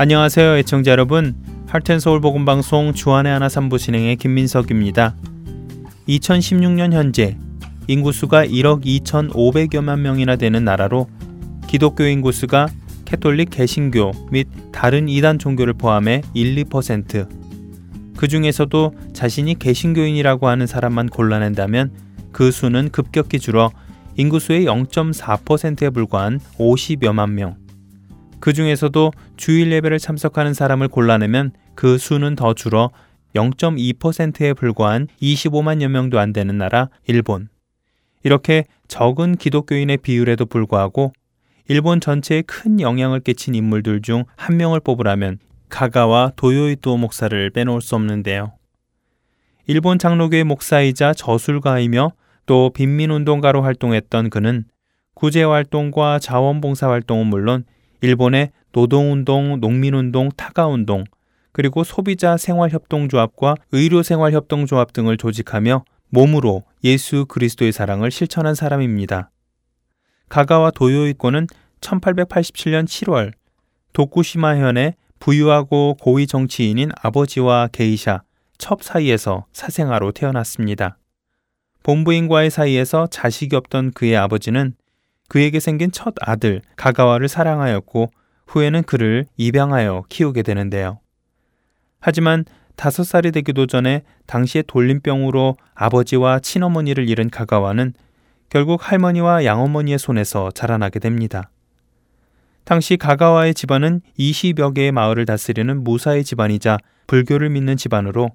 안녕하세요, 0.00 0.58
애청자 0.58 0.92
여러분. 0.92 1.34
할텐서울 1.66 2.20
복음방송 2.20 2.92
주안의 2.92 3.32
하나 3.32 3.48
삼부 3.48 3.78
진행의 3.78 4.14
김민석입니다. 4.14 5.16
2016년 6.08 6.92
현재 6.92 7.36
인구수가 7.88 8.46
1억 8.46 8.84
2,500여만 8.84 9.98
명이나 9.98 10.36
되는 10.36 10.64
나라로 10.64 11.08
기독교 11.66 12.04
인구수가 12.04 12.68
캐톨릭 13.06 13.50
개신교 13.50 14.12
및 14.30 14.46
다른 14.70 15.08
이단 15.08 15.40
종교를 15.40 15.74
포함해 15.74 16.22
1, 16.32 16.54
2%. 16.66 17.28
그 18.16 18.28
중에서도 18.28 18.94
자신이 19.14 19.58
개신교인이라고 19.58 20.46
하는 20.46 20.68
사람만 20.68 21.08
골라낸다면 21.08 21.90
그 22.30 22.52
수는 22.52 22.90
급격히 22.90 23.40
줄어 23.40 23.72
인구수의 24.14 24.64
0.4%에 24.64 25.90
불과한 25.90 26.38
50여만 26.56 27.30
명. 27.30 27.67
그 28.40 28.52
중에서도 28.52 29.12
주일 29.36 29.72
예배를 29.72 29.98
참석하는 29.98 30.54
사람을 30.54 30.88
골라내면 30.88 31.52
그 31.74 31.98
수는 31.98 32.34
더 32.34 32.54
줄어 32.54 32.90
0.2%에 33.34 34.54
불과한 34.54 35.08
25만여 35.20 35.88
명도 35.88 36.18
안 36.18 36.32
되는 36.32 36.56
나라 36.58 36.88
일본. 37.06 37.48
이렇게 38.22 38.64
적은 38.88 39.36
기독교인의 39.36 39.98
비율에도 39.98 40.46
불구하고 40.46 41.12
일본 41.68 42.00
전체에 42.00 42.42
큰 42.42 42.80
영향을 42.80 43.20
끼친 43.20 43.54
인물들 43.54 44.00
중 44.00 44.24
한 44.36 44.56
명을 44.56 44.80
뽑으라면 44.80 45.38
가가와 45.68 46.32
도요이토 46.36 46.96
목사를 46.96 47.50
빼놓을 47.50 47.82
수 47.82 47.94
없는데요. 47.94 48.52
일본 49.66 49.98
장로교의 49.98 50.44
목사이자 50.44 51.12
저술가이며 51.12 52.12
또 52.46 52.70
빈민운동가로 52.70 53.60
활동했던 53.62 54.30
그는 54.30 54.64
구제활동과 55.12 56.20
자원봉사 56.20 56.88
활동은 56.88 57.26
물론 57.26 57.64
일본의 58.00 58.50
노동운동, 58.72 59.60
농민운동, 59.60 60.30
타가운동, 60.36 61.04
그리고 61.52 61.82
소비자 61.84 62.36
생활협동조합과 62.36 63.56
의료생활협동조합 63.72 64.92
등을 64.92 65.16
조직하며 65.16 65.84
몸으로 66.10 66.64
예수 66.84 67.26
그리스도의 67.26 67.72
사랑을 67.72 68.10
실천한 68.10 68.54
사람입니다. 68.54 69.30
가가와 70.28 70.70
도요이코는 70.70 71.46
1887년 71.80 72.84
7월 72.84 73.32
도쿠시마현의 73.92 74.94
부유하고 75.18 75.96
고위 76.00 76.26
정치인인 76.26 76.90
아버지와 77.02 77.68
게이샤, 77.72 78.22
첩 78.58 78.82
사이에서 78.82 79.46
사생아로 79.52 80.12
태어났습니다. 80.12 80.98
본부인과의 81.82 82.50
사이에서 82.50 83.06
자식이 83.06 83.56
없던 83.56 83.92
그의 83.92 84.16
아버지는 84.16 84.74
그에게 85.28 85.60
생긴 85.60 85.92
첫 85.92 86.14
아들 86.20 86.62
가가와를 86.76 87.28
사랑하였고 87.28 88.10
후에는 88.46 88.82
그를 88.84 89.26
입양하여 89.36 90.04
키우게 90.08 90.42
되는데요. 90.42 91.00
하지만 92.00 92.44
다섯 92.76 93.04
살이 93.04 93.32
되기도 93.32 93.66
전에 93.66 94.02
당시의 94.26 94.64
돌림병으로 94.66 95.56
아버지와 95.74 96.38
친어머니를 96.38 97.08
잃은 97.08 97.28
가가와는 97.28 97.92
결국 98.48 98.90
할머니와 98.90 99.44
양어머니의 99.44 99.98
손에서 99.98 100.50
자라나게 100.52 100.98
됩니다. 101.00 101.50
당시 102.64 102.96
가가와의 102.96 103.54
집안은 103.54 104.00
20여 104.18 104.74
개의 104.74 104.92
마을을 104.92 105.26
다스리는 105.26 105.84
무사의 105.84 106.24
집안이자 106.24 106.78
불교를 107.06 107.50
믿는 107.50 107.76
집안으로 107.76 108.30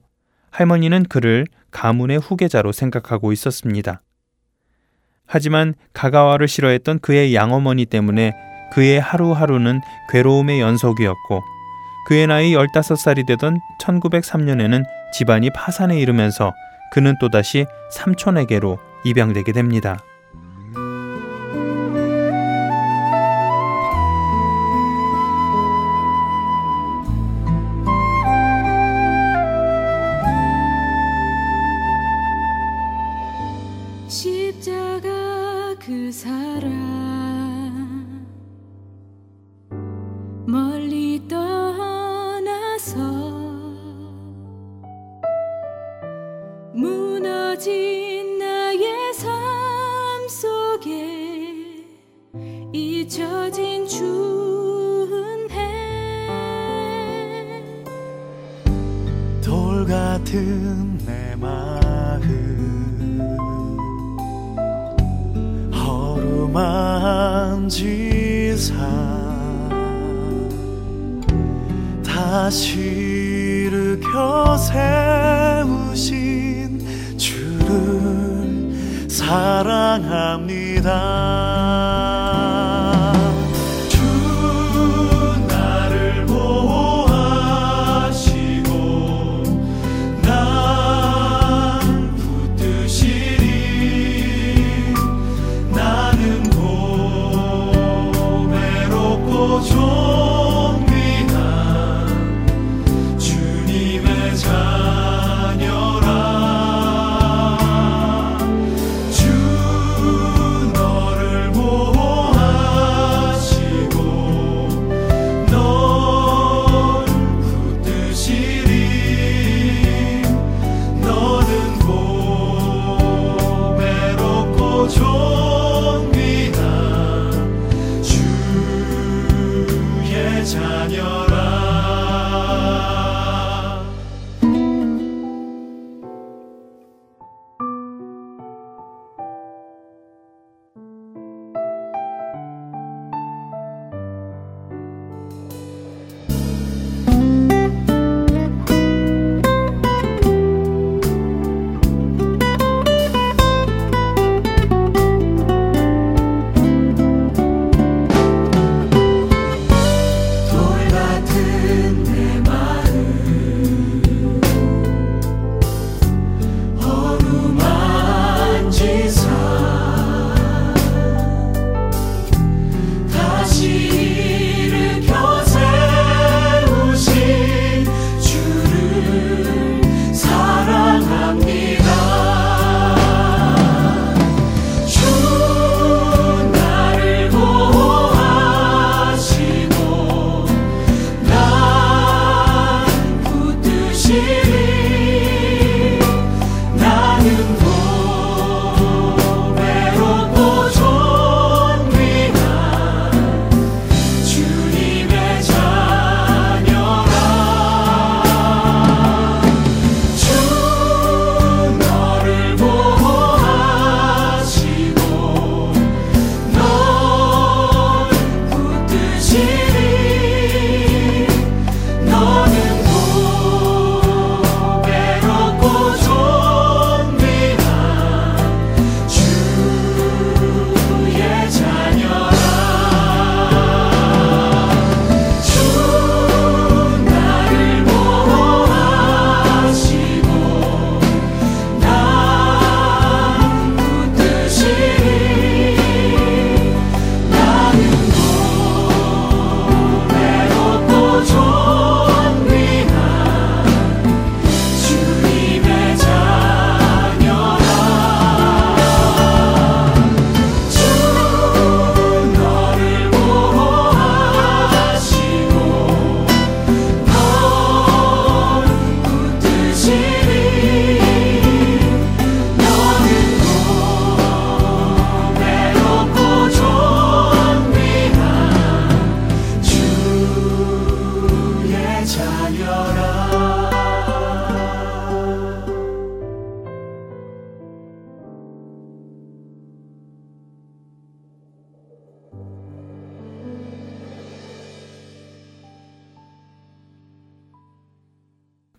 할머니는 0.51 1.05
그를 1.05 1.45
가문의 1.71 2.19
후계자로 2.19 2.71
생각하고 2.71 3.31
있었습니다. 3.31 4.01
하지만 5.33 5.73
가가와를 5.93 6.47
싫어했던 6.47 6.99
그의 6.99 7.33
양어머니 7.33 7.87
때문에 7.87 8.33
그의 8.71 9.01
하루하루는 9.01 9.81
괴로움의 10.11 10.61
연속이었고 10.61 11.41
그의 12.07 12.27
나이 12.27 12.53
15살이 12.53 13.25
되던 13.25 13.59
1903년에는 13.81 14.83
집안이 15.11 15.49
파산에 15.49 15.99
이르면서 15.99 16.53
그는 16.91 17.15
또다시 17.19 17.65
삼촌에게로 17.89 18.77
입양되게 19.05 19.53
됩니다. 19.53 19.97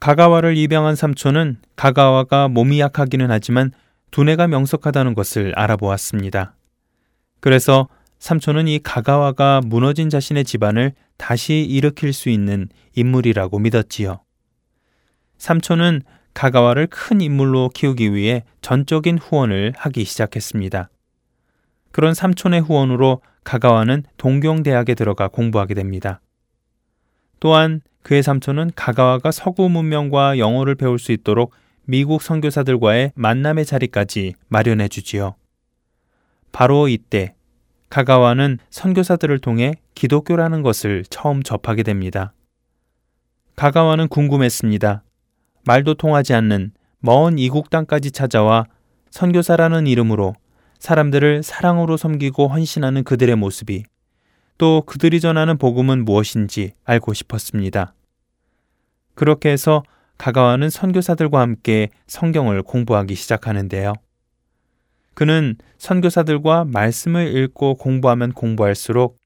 가가와를 0.04 0.58
입양한 0.58 0.96
삼촌은 0.96 1.56
가가와가 1.76 2.48
몸이 2.48 2.78
약하기는 2.78 3.30
하지만 3.30 3.72
두뇌가 4.10 4.48
명석하다는 4.48 5.14
것을 5.14 5.54
알아보았습니다. 5.56 6.54
그래서 7.40 7.88
삼촌은 8.18 8.68
이 8.68 8.80
가가와가 8.80 9.62
무너진 9.64 10.10
자신의 10.10 10.44
집안을 10.44 10.92
다시 11.16 11.62
일으킬 11.62 12.12
수 12.12 12.28
있는 12.28 12.68
인물이라고 12.94 13.58
믿었지요. 13.58 14.20
삼촌은 15.38 16.02
가가와를 16.34 16.88
큰 16.88 17.22
인물로 17.22 17.70
키우기 17.70 18.12
위해 18.12 18.44
전적인 18.60 19.16
후원을 19.16 19.72
하기 19.74 20.04
시작했습니다. 20.04 20.90
그런 21.92 22.12
삼촌의 22.12 22.60
후원으로 22.60 23.22
가가와는 23.44 24.02
동경대학에 24.18 24.96
들어가 24.96 25.28
공부하게 25.28 25.72
됩니다. 25.72 26.20
또한 27.40 27.80
그의 28.04 28.22
삼촌은 28.22 28.72
가가와가 28.76 29.30
서구 29.30 29.70
문명과 29.70 30.38
영어를 30.38 30.74
배울 30.74 30.98
수 30.98 31.10
있도록 31.10 31.52
미국 31.86 32.22
선교사들과의 32.22 33.12
만남의 33.14 33.64
자리까지 33.64 34.34
마련해 34.48 34.88
주지요. 34.88 35.34
바로 36.52 36.88
이때 36.88 37.34
가가와는 37.88 38.58
선교사들을 38.68 39.38
통해 39.38 39.72
기독교라는 39.94 40.60
것을 40.60 41.04
처음 41.08 41.42
접하게 41.42 41.82
됩니다. 41.82 42.34
가가와는 43.56 44.08
궁금했습니다. 44.08 45.02
말도 45.64 45.94
통하지 45.94 46.34
않는 46.34 46.72
먼 46.98 47.38
이국 47.38 47.70
땅까지 47.70 48.10
찾아와 48.10 48.66
선교사라는 49.12 49.86
이름으로 49.86 50.34
사람들을 50.78 51.42
사랑으로 51.42 51.96
섬기고 51.96 52.48
헌신하는 52.48 53.02
그들의 53.04 53.34
모습이 53.36 53.84
또 54.58 54.82
그들이 54.86 55.20
전하는 55.20 55.58
복음은 55.58 56.04
무엇인지 56.04 56.74
알고 56.84 57.12
싶었습니다. 57.14 57.94
그렇게 59.14 59.50
해서 59.50 59.82
가가와는 60.18 60.70
선교사들과 60.70 61.40
함께 61.40 61.88
성경을 62.06 62.62
공부하기 62.62 63.14
시작하는데요. 63.14 63.94
그는 65.14 65.56
선교사들과 65.78 66.64
말씀을 66.64 67.36
읽고 67.36 67.76
공부하면 67.76 68.32
공부할수록 68.32 69.18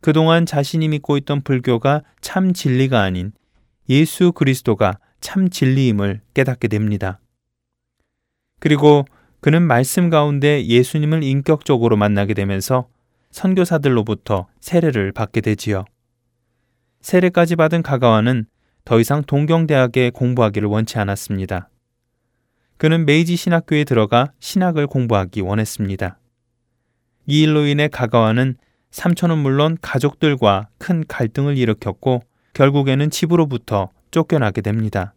그동안 0.00 0.44
자신이 0.44 0.88
믿고 0.88 1.16
있던 1.18 1.42
불교가 1.42 2.02
참 2.20 2.52
진리가 2.52 3.02
아닌 3.02 3.32
예수 3.88 4.32
그리스도가 4.32 4.98
참 5.20 5.48
진리임을 5.48 6.20
깨닫게 6.34 6.68
됩니다. 6.68 7.20
그리고 8.60 9.06
그는 9.40 9.62
말씀 9.62 10.10
가운데 10.10 10.64
예수님을 10.64 11.22
인격적으로 11.22 11.96
만나게 11.96 12.34
되면서 12.34 12.88
선교사들로부터 13.34 14.46
세례를 14.60 15.10
받게 15.10 15.40
되지요. 15.40 15.84
세례까지 17.00 17.56
받은 17.56 17.82
가가와는 17.82 18.46
더 18.84 19.00
이상 19.00 19.24
동경대학에 19.24 20.10
공부하기를 20.10 20.68
원치 20.68 20.98
않았습니다. 20.98 21.68
그는 22.76 23.04
메이지 23.04 23.34
신학교에 23.34 23.82
들어가 23.84 24.32
신학을 24.38 24.86
공부하기 24.86 25.40
원했습니다. 25.40 26.16
이 27.26 27.42
일로 27.42 27.66
인해 27.66 27.88
가가와는 27.88 28.56
삼촌은 28.92 29.38
물론 29.38 29.78
가족들과 29.82 30.68
큰 30.78 31.02
갈등을 31.08 31.58
일으켰고 31.58 32.22
결국에는 32.52 33.10
집으로부터 33.10 33.90
쫓겨나게 34.12 34.60
됩니다. 34.60 35.12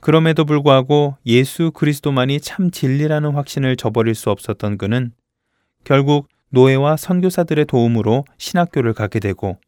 그럼에도 0.00 0.46
불구하고 0.46 1.18
예수 1.26 1.70
그리스도만이 1.72 2.40
참 2.40 2.70
진리라는 2.70 3.32
확신을 3.32 3.76
저버릴 3.76 4.14
수 4.14 4.30
없었던 4.30 4.78
그는 4.78 5.12
결국 5.84 6.28
노예와 6.50 6.96
선교사들의 6.96 7.64
도움으로 7.66 8.24
신학교를 8.38 8.92
가게 8.92 9.20
되고 9.20 9.58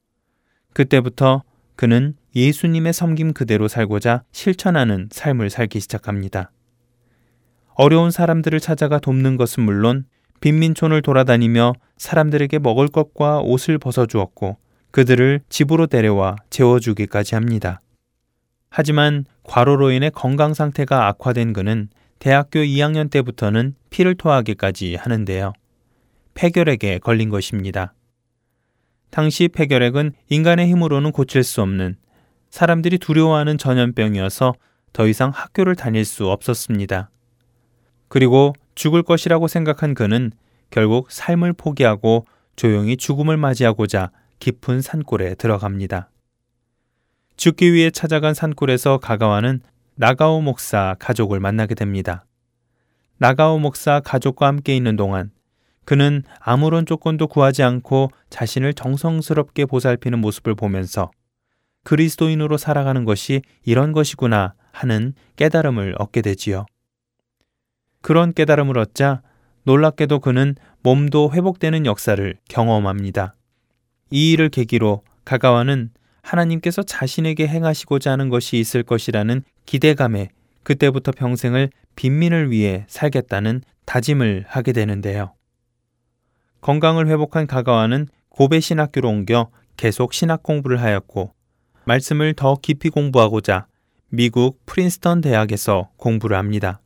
그때부터 0.73 1.43
그는 1.77 2.15
예수님의 2.35 2.93
섬김 2.93 3.33
그대로 3.33 3.69
살고자 3.69 4.25
실천하는 4.33 5.09
삶을 5.11 5.51
살기 5.51 5.81
시작합니다. 5.81 6.51
어려운 7.75 8.11
사람들을 8.11 8.61
찾아가 8.61 8.99
돕는 8.99 9.37
것은 9.37 9.63
물론 9.63 10.05
빈민촌을 10.41 11.03
돌아다니며 11.03 11.75
사람들에게 11.97 12.59
먹을 12.59 12.89
것과 12.89 13.41
옷을 13.41 13.79
벗어주었고 13.79 14.57
그들을 14.91 15.41
집으로 15.49 15.87
데려와 15.87 16.37
재워주기까지 16.51 17.35
합니다. 17.35 17.81
하지만 18.69 19.25
과로로 19.45 19.91
인해 19.91 20.11
건강 20.11 20.55
상태가 20.55 21.07
악화된 21.09 21.53
그는 21.53 21.89
대학교 22.19 22.61
2학년 22.61 23.11
때부터는 23.11 23.75
피를 23.91 24.15
토하기까지 24.15 24.97
하는데요. 24.97 25.53
폐결핵에 26.35 26.99
걸린 26.99 27.29
것입니다. 27.29 27.95
당시 29.11 29.49
폐결핵은 29.49 30.13
인간의 30.29 30.69
힘으로는 30.69 31.13
고칠 31.13 31.43
수 31.45 31.61
없는 31.63 31.97
사람들이 32.51 32.99
두려워하는 32.99 33.59
전염병이어서 33.59 34.55
더 34.93 35.07
이상 35.07 35.31
학교를 35.31 35.75
다닐 35.75 36.05
수 36.05 36.29
없었습니다. 36.29 37.11
그리고 38.09 38.55
죽을 38.75 39.03
것이라고 39.03 39.49
생각한 39.49 39.95
그는 39.95 40.33
결국 40.71 41.11
삶을 41.11 41.55
포기하고 41.55 42.27
조용히 42.57 42.97
죽음을 42.97 43.37
맞이하고자 43.37 44.11
깊은 44.39 44.83
산골에 44.83 45.35
들어갑니다. 45.37 46.11
죽기 47.37 47.73
위해 47.73 47.91
찾아간 47.91 48.35
산골에서 48.35 48.99
가가와는 48.99 49.61
나가오 49.95 50.41
목사 50.41 50.97
가족을 50.99 51.41
만나게 51.41 51.75
됩니다. 51.75 52.25
나가오 53.19 53.59
목사 53.59 54.01
가족과 54.01 54.47
함께 54.47 54.77
있는 54.77 54.97
동안 54.97 55.31
그는 55.85 56.23
아무런 56.39 56.87
조건도 56.87 57.27
구하지 57.27 57.63
않고 57.63 58.11
자신을 58.31 58.75
정성스럽게 58.75 59.67
보살피는 59.67 60.21
모습을 60.21 60.55
보면서 60.55 61.11
그리스도인으로 61.85 62.57
살아가는 62.57 63.05
것이 63.05 63.43
이런 63.65 63.93
것이구나 63.93 64.55
하는 64.71 65.15
깨달음을 65.37 65.97
얻게 65.99 66.23
되지요. 66.23 66.67
그런 68.01 68.33
깨달음을 68.33 68.79
얻자 68.79 69.23
놀랍게도 69.65 70.21
그는 70.21 70.55
몸도 70.83 71.33
회복되는 71.33 71.87
역사를 71.87 72.35
경험합니다. 72.49 73.35
이 74.11 74.33
일을 74.33 74.49
계기로 74.49 75.03
가가와는 75.25 75.91
하나님께서 76.23 76.83
자신에게 76.83 77.47
행하시고자 77.47 78.13
하는 78.13 78.29
것이 78.29 78.59
있을 78.59 78.83
것이라는 78.83 79.43
기대감에 79.67 80.29
그때부터 80.63 81.13
평생을 81.13 81.71
빈민을 81.97 82.51
위해 82.51 82.85
살겠다는 82.89 83.63
다짐을 83.85 84.45
하게 84.47 84.73
되는데요. 84.73 85.35
건강을 86.63 87.09
회복한 87.09 87.47
가가와는 87.47 88.07
고베 88.31 88.61
신학교로 88.61 89.09
옮겨 89.09 89.51
계속 89.77 90.15
신학 90.15 90.43
공부를 90.43 90.81
하였고 90.81 91.33
말씀을 91.85 92.35
더 92.35 92.57
깊이 92.63 92.89
공부하고자 92.89 93.67
미국 94.09 94.65
프린스턴 94.65 95.21
대학에서 95.21 95.91
공부를 95.97 96.37
합니다. 96.37 96.81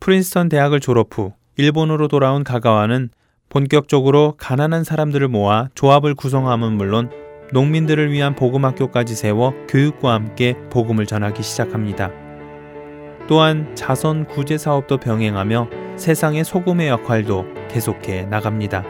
프린스턴 0.00 0.48
대학을 0.48 0.80
졸업 0.80 1.16
후 1.16 1.32
일본으로 1.56 2.08
돌아온 2.08 2.42
가가와는 2.42 3.10
본격적으로 3.48 4.34
가난한 4.36 4.82
사람들을 4.82 5.28
모아 5.28 5.68
조합을 5.74 6.16
구성함은 6.16 6.72
물론 6.72 7.10
농민들을 7.52 8.10
위한 8.10 8.34
복음학교까지 8.34 9.14
세워 9.14 9.54
교육과 9.68 10.12
함께 10.12 10.56
복음을 10.70 11.06
전하기 11.06 11.42
시작합니다. 11.42 12.10
또한 13.28 13.74
자선 13.76 14.26
구제 14.26 14.58
사업도 14.58 14.98
병행하며 14.98 15.85
세상의 15.96 16.44
소금의 16.44 16.88
역할도 16.88 17.46
계속해 17.68 18.26
나갑니다. 18.26 18.84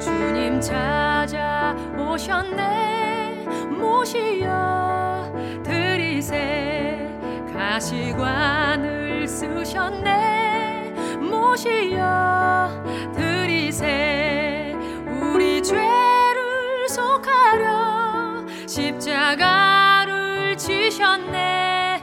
주님 0.00 0.60
찾아 0.60 1.74
오셨네. 1.96 3.46
모시여 3.78 5.32
드리세. 5.62 7.08
가시관을 7.54 9.26
쓰셨네. 9.28 10.92
모시여 11.20 12.84
드리세. 13.14 14.74
우리 15.22 15.62
죄를 15.62 16.88
속하려 16.88 18.46
십자가를 18.66 20.56
지셨네. 20.56 22.02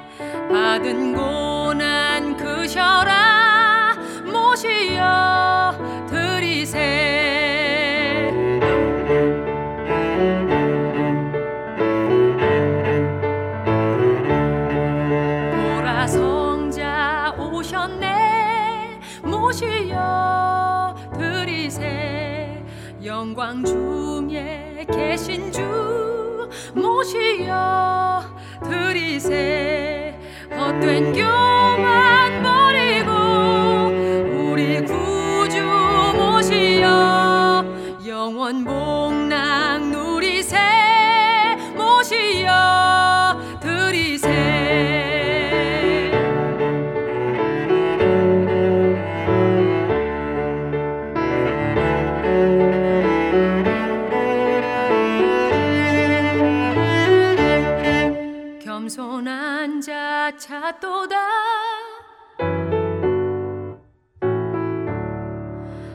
받은 0.50 1.14
고 1.14 1.57
난 2.68 2.74
그셔라. 2.74 3.96
모시여 4.26 6.06
드리세. 6.10 6.76
보라 15.56 16.08
성자 16.08 17.36
오셨네. 17.40 19.00
모시여 19.24 20.94
드리세. 21.18 22.66
영광 23.02 23.64
중에 23.64 24.86
계신 24.92 25.54
주 25.54 26.50
모시여 26.76 28.24
드리세 28.66 30.07
헛된 30.58 31.14
교만 31.14 32.42
버리고 32.42 33.12
우리 34.52 34.82
구주 34.82 35.62
모시여 36.18 37.64
영원 38.08 38.64
복 38.66 39.07
찾도다. 60.36 61.16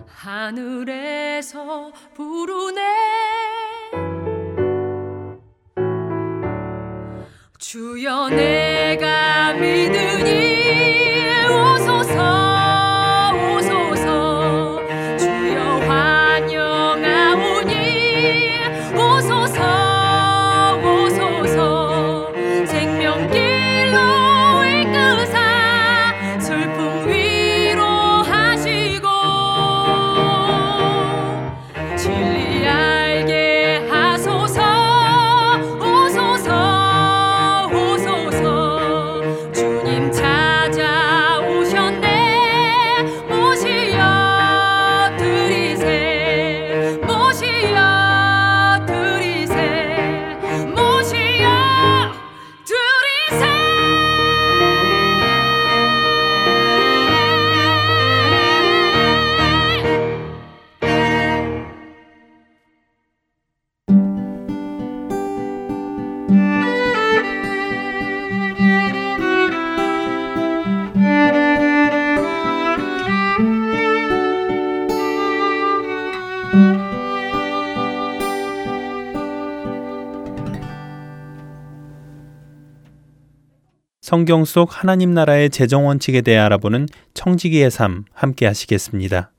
하늘에서 0.07 1.91
부르네. 2.15 2.83
주여 7.59 8.29
내 8.31 8.62
성경 84.33 84.47
속 84.47 84.83
하나님 84.83 85.13
나라의 85.13 85.51
재정 85.51 85.87
원칙에 85.87 86.23
대해 86.23 86.39
알아보는 86.39 86.89
청지기의 87.13 87.71
삶 87.71 88.07
함께 88.15 88.47
하시겠습니다. 88.47 89.31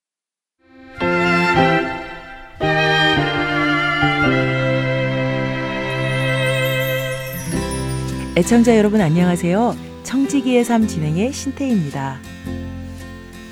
애청자 8.38 8.78
여러분 8.78 9.02
안녕하세요. 9.02 9.76
청지기의 10.04 10.64
삶 10.64 10.86
진행의 10.86 11.34
신태입니다. 11.34 12.20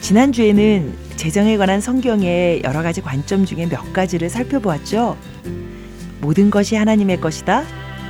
지난주에는 0.02 0.94
재정에 1.16 1.58
관한 1.58 1.82
성경의 1.82 2.62
여러 2.64 2.84
가지 2.84 3.02
관점 3.02 3.46
중에 3.46 3.66
몇 3.66 3.92
가지를 3.94 4.30
살펴보았죠. 4.30 5.18
모든 6.22 6.52
것이 6.52 6.76
하나님의 6.76 7.20
것이다. 7.20 7.64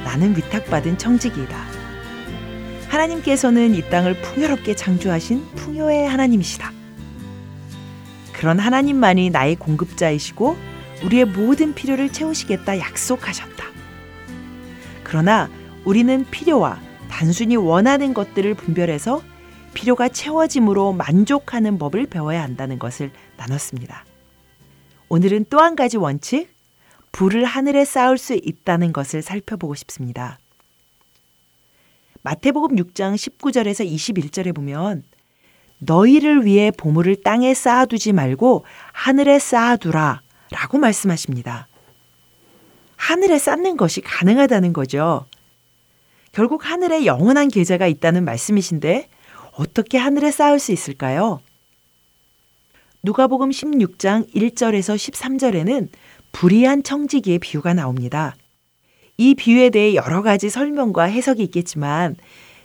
나는 0.04 0.36
위탁받은 0.36 0.98
청지기이다. 0.98 1.71
하나님께서는 2.92 3.74
이 3.74 3.90
땅을 3.90 4.22
풍요롭게 4.22 4.76
창조하신 4.76 5.46
풍요의 5.56 6.08
하나님이시다. 6.10 6.74
그런 8.34 8.60
하나님만이 8.60 9.30
나의 9.30 9.56
공급자이시고 9.56 10.58
우리의 11.06 11.26
모든 11.26 11.74
필요를 11.74 12.12
채우시겠다 12.12 12.80
약속하셨다. 12.80 13.66
그러나 15.04 15.50
우리는 15.86 16.26
필요와 16.30 16.82
단순히 17.10 17.56
원하는 17.56 18.14
것들을 18.14 18.54
분별해서 18.56 19.22
필요가 19.74 20.10
채워짐으로 20.10 20.92
만족하는 20.92 21.78
법을 21.78 22.08
배워야 22.08 22.44
한다는 22.44 22.78
것을 22.78 23.12
나눴습니다. 23.38 24.06
오늘은 25.08 25.46
또 25.50 25.60
한 25.60 25.78
가지 25.78 25.96
원칙, 25.96 26.50
불을 27.14 27.46
하늘에 27.46 27.86
쌓을 27.86 28.18
수 28.18 28.34
있다는 28.34 28.92
것을 28.92 29.22
살펴보고 29.22 29.76
싶습니다. 29.76 30.41
마태복음 32.24 32.76
6장 32.76 33.16
19절에서 33.16 33.90
21절에 33.90 34.54
보면 34.54 35.04
너희를 35.80 36.46
위해 36.46 36.72
보물을 36.72 37.24
땅에 37.24 37.54
쌓아두지 37.54 38.14
말고 38.14 38.66
하늘에 38.94 39.40
쌓아두라 39.40 40.22
라고 40.52 40.78
말씀하십니다. 40.78 41.68
하늘에 42.96 43.40
쌓는 43.40 43.78
것이 43.78 44.02
가능하다는 44.02 44.74
거죠. 44.74 45.26
결국 46.32 46.70
하늘에 46.70 47.06
영원한 47.06 47.48
계좌가 47.48 47.88
있다는 47.88 48.24
말씀이신데 48.24 49.10
어떻게 49.54 49.98
하늘에 49.98 50.30
쌓을 50.32 50.60
수 50.60 50.72
있을까요? 50.72 51.42
누가복음 53.04 53.50
16장 53.50 54.32
1절에서 54.34 54.96
13절에는 54.96 55.90
불의한 56.32 56.84
청지기의 56.84 57.40
비유가 57.40 57.74
나옵니다. 57.74 58.36
이 59.22 59.36
비유에 59.36 59.70
대해 59.70 59.94
여러 59.94 60.24
가지 60.24 60.50
설명과 60.50 61.04
해석이 61.04 61.44
있겠지만 61.44 62.16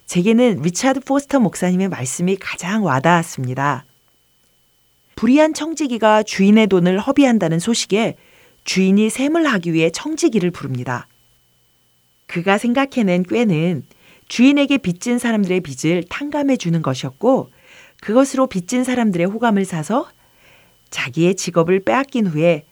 제게는 0.06 0.62
리차드 0.62 1.00
포스터 1.00 1.38
목사님의 1.38 1.90
말씀이 1.90 2.36
가장 2.36 2.82
와닿았습니다. 2.82 3.84
불의한 5.16 5.52
청지기가 5.52 6.22
주인의 6.22 6.68
돈을 6.68 6.98
허비한다는 6.98 7.58
소식에 7.58 8.16
주인이 8.64 9.10
샘을 9.10 9.44
하기 9.44 9.74
위해 9.74 9.90
청지기를 9.90 10.50
부릅니다. 10.50 11.08
그가 12.26 12.56
생각해낸 12.56 13.24
꾀는 13.24 13.84
주인에게 14.28 14.78
빚진 14.78 15.18
사람들의 15.18 15.60
빚을 15.60 16.04
탕감해 16.08 16.56
주는 16.56 16.80
것이었고 16.80 17.50
그것으로 18.00 18.46
빚진 18.46 18.82
사람들의 18.82 19.26
호감을 19.26 19.66
사서 19.66 20.08
자기의 20.88 21.34
직업을 21.34 21.80
빼앗긴 21.80 22.26
후에 22.26 22.64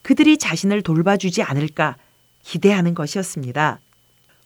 그들이 0.00 0.38
자신을 0.38 0.80
돌봐주지 0.80 1.42
않을까 1.42 1.98
기대하는 2.42 2.94
것이었습니다. 2.94 3.80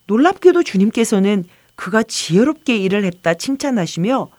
놀랍게도 0.07 0.63
주님께서는 0.63 1.45
그가 1.77 2.03
지혜롭게 2.03 2.77
일을 2.77 3.05
했다 3.05 3.35
칭찬하시며 3.35 4.31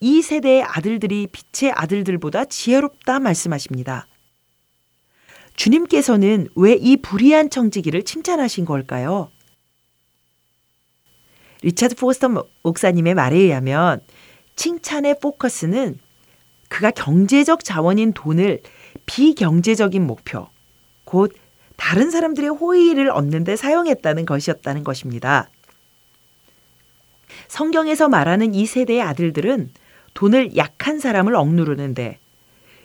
이 0.00 0.22
세대의 0.22 0.62
아들들이 0.62 1.26
빛의 1.26 1.72
아들들보다 1.72 2.44
지혜롭다 2.44 3.18
말씀하십니다. 3.18 4.06
주님께서는 5.56 6.48
왜 6.54 6.76
이 6.78 6.96
불의한 6.98 7.48
청지기를 7.48 8.02
칭찬하신 8.02 8.66
걸까요? 8.66 9.30
리차드 11.62 11.94
포스터 11.96 12.28
목사님의 12.62 13.14
말에 13.14 13.36
의하면 13.38 14.00
칭찬의 14.56 15.18
포커스는 15.20 15.98
그가 16.68 16.90
경제적 16.90 17.64
자원인 17.64 18.12
돈을 18.12 18.60
비경제적인 19.06 20.06
목표, 20.06 20.48
곧 21.04 21.32
다른 21.76 22.10
사람들의 22.10 22.50
호의를 22.50 23.10
얻는데 23.10 23.56
사용했다는 23.56 24.26
것이었다는 24.26 24.84
것입니다. 24.84 25.48
성경에서 27.48 28.08
말하는 28.08 28.54
이 28.54 28.66
세대의 28.66 29.02
아들들은 29.02 29.70
돈을 30.14 30.56
약한 30.56 30.98
사람을 30.98 31.34
억누르는데 31.34 32.18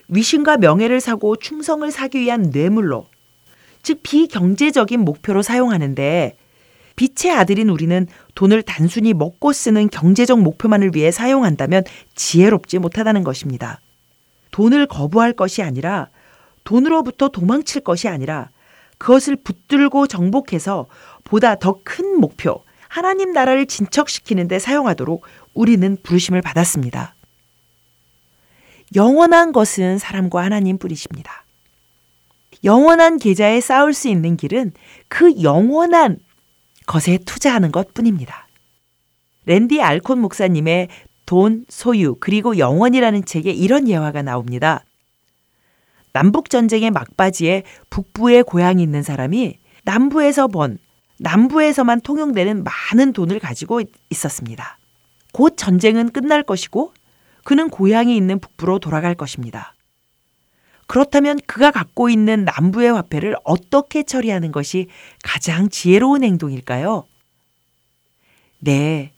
위신과 0.10 0.58
명예를 0.58 1.00
사고 1.00 1.36
충성을 1.36 1.90
사기 1.90 2.20
위한 2.20 2.52
뇌물로 2.52 3.08
즉 3.82 4.02
비경제적인 4.04 5.00
목표로 5.00 5.42
사용하는데 5.42 6.36
빛의 6.96 7.34
아들인 7.34 7.70
우리는 7.70 8.06
돈을 8.36 8.62
단순히 8.62 9.14
먹고 9.14 9.54
쓰는 9.54 9.90
경제적 9.90 10.40
목표만을 10.42 10.92
위해 10.94 11.10
사용한다면 11.10 11.84
지혜롭지 12.14 12.80
못하다는 12.80 13.24
것입니다. 13.24 13.80
돈을 14.52 14.86
거부할 14.86 15.34
것이 15.34 15.64
아니라 15.64 16.10
돈으로부터 16.64 17.30
도망칠 17.30 17.82
것이 17.82 18.08
아니라 18.08 18.50
그것을 19.02 19.36
붙들고 19.36 20.06
정복해서 20.06 20.86
보다 21.24 21.56
더 21.56 21.82
큰 21.84 22.20
목표, 22.20 22.64
하나님 22.88 23.34
나라를 23.34 23.66
진척시키는 23.66 24.48
데 24.48 24.60
사용하도록 24.60 25.26
우리는 25.56 25.98
부르심을 26.04 26.44
받았습니다. 26.44 27.16
영원한 28.94 29.54
것은 29.54 29.98
사람과 29.98 30.44
하나님 30.44 30.78
뿐이십니다. 30.78 31.46
영원한 32.64 33.18
계좌에 33.18 33.60
쌓을 33.60 33.94
수 33.94 34.08
있는 34.08 34.38
길은 34.38 34.74
그 35.08 35.42
영원한 35.42 36.20
것에 36.86 37.18
투자하는 37.26 37.72
것 37.72 37.96
뿐입니다. 37.96 38.48
랜디 39.46 39.82
알콘 39.82 40.20
목사님의 40.20 40.90
돈, 41.26 41.66
소유, 41.70 42.18
그리고 42.20 42.60
영원이라는 42.60 43.26
책에 43.26 43.50
이런 43.50 43.88
예화가 43.88 44.22
나옵니다. 44.22 44.84
남북 46.14 46.50
전쟁의 46.50 46.92
막바지에 46.92 47.64
북부에 47.90 48.42
고향이 48.42 48.82
있는 48.84 49.04
사람이 49.04 49.58
남부에서 49.84 50.48
번 50.48 50.78
남부에서만 51.20 52.02
통용되는 52.02 52.64
많은 52.64 53.14
돈을 53.14 53.40
가지고 53.40 53.82
있었습니다. 54.10 54.78
곧 55.34 55.56
전쟁은 55.56 56.12
끝날 56.12 56.44
것이고 56.44 56.94
그는 57.44 57.70
고향이 57.70 58.16
있는 58.16 58.40
북부로 58.40 58.80
돌아갈 58.80 59.16
것입니다. 59.16 59.74
그렇다면 60.88 61.40
그가 61.48 61.72
갖고 61.72 62.10
있는 62.10 62.44
남부의 62.44 62.92
화폐를 62.92 63.36
어떻게 63.46 64.04
처리하는 64.04 64.52
것이 64.52 64.88
가장 65.24 65.70
지혜로운 65.70 66.24
행동일까요? 66.24 67.06
네. 68.60 69.14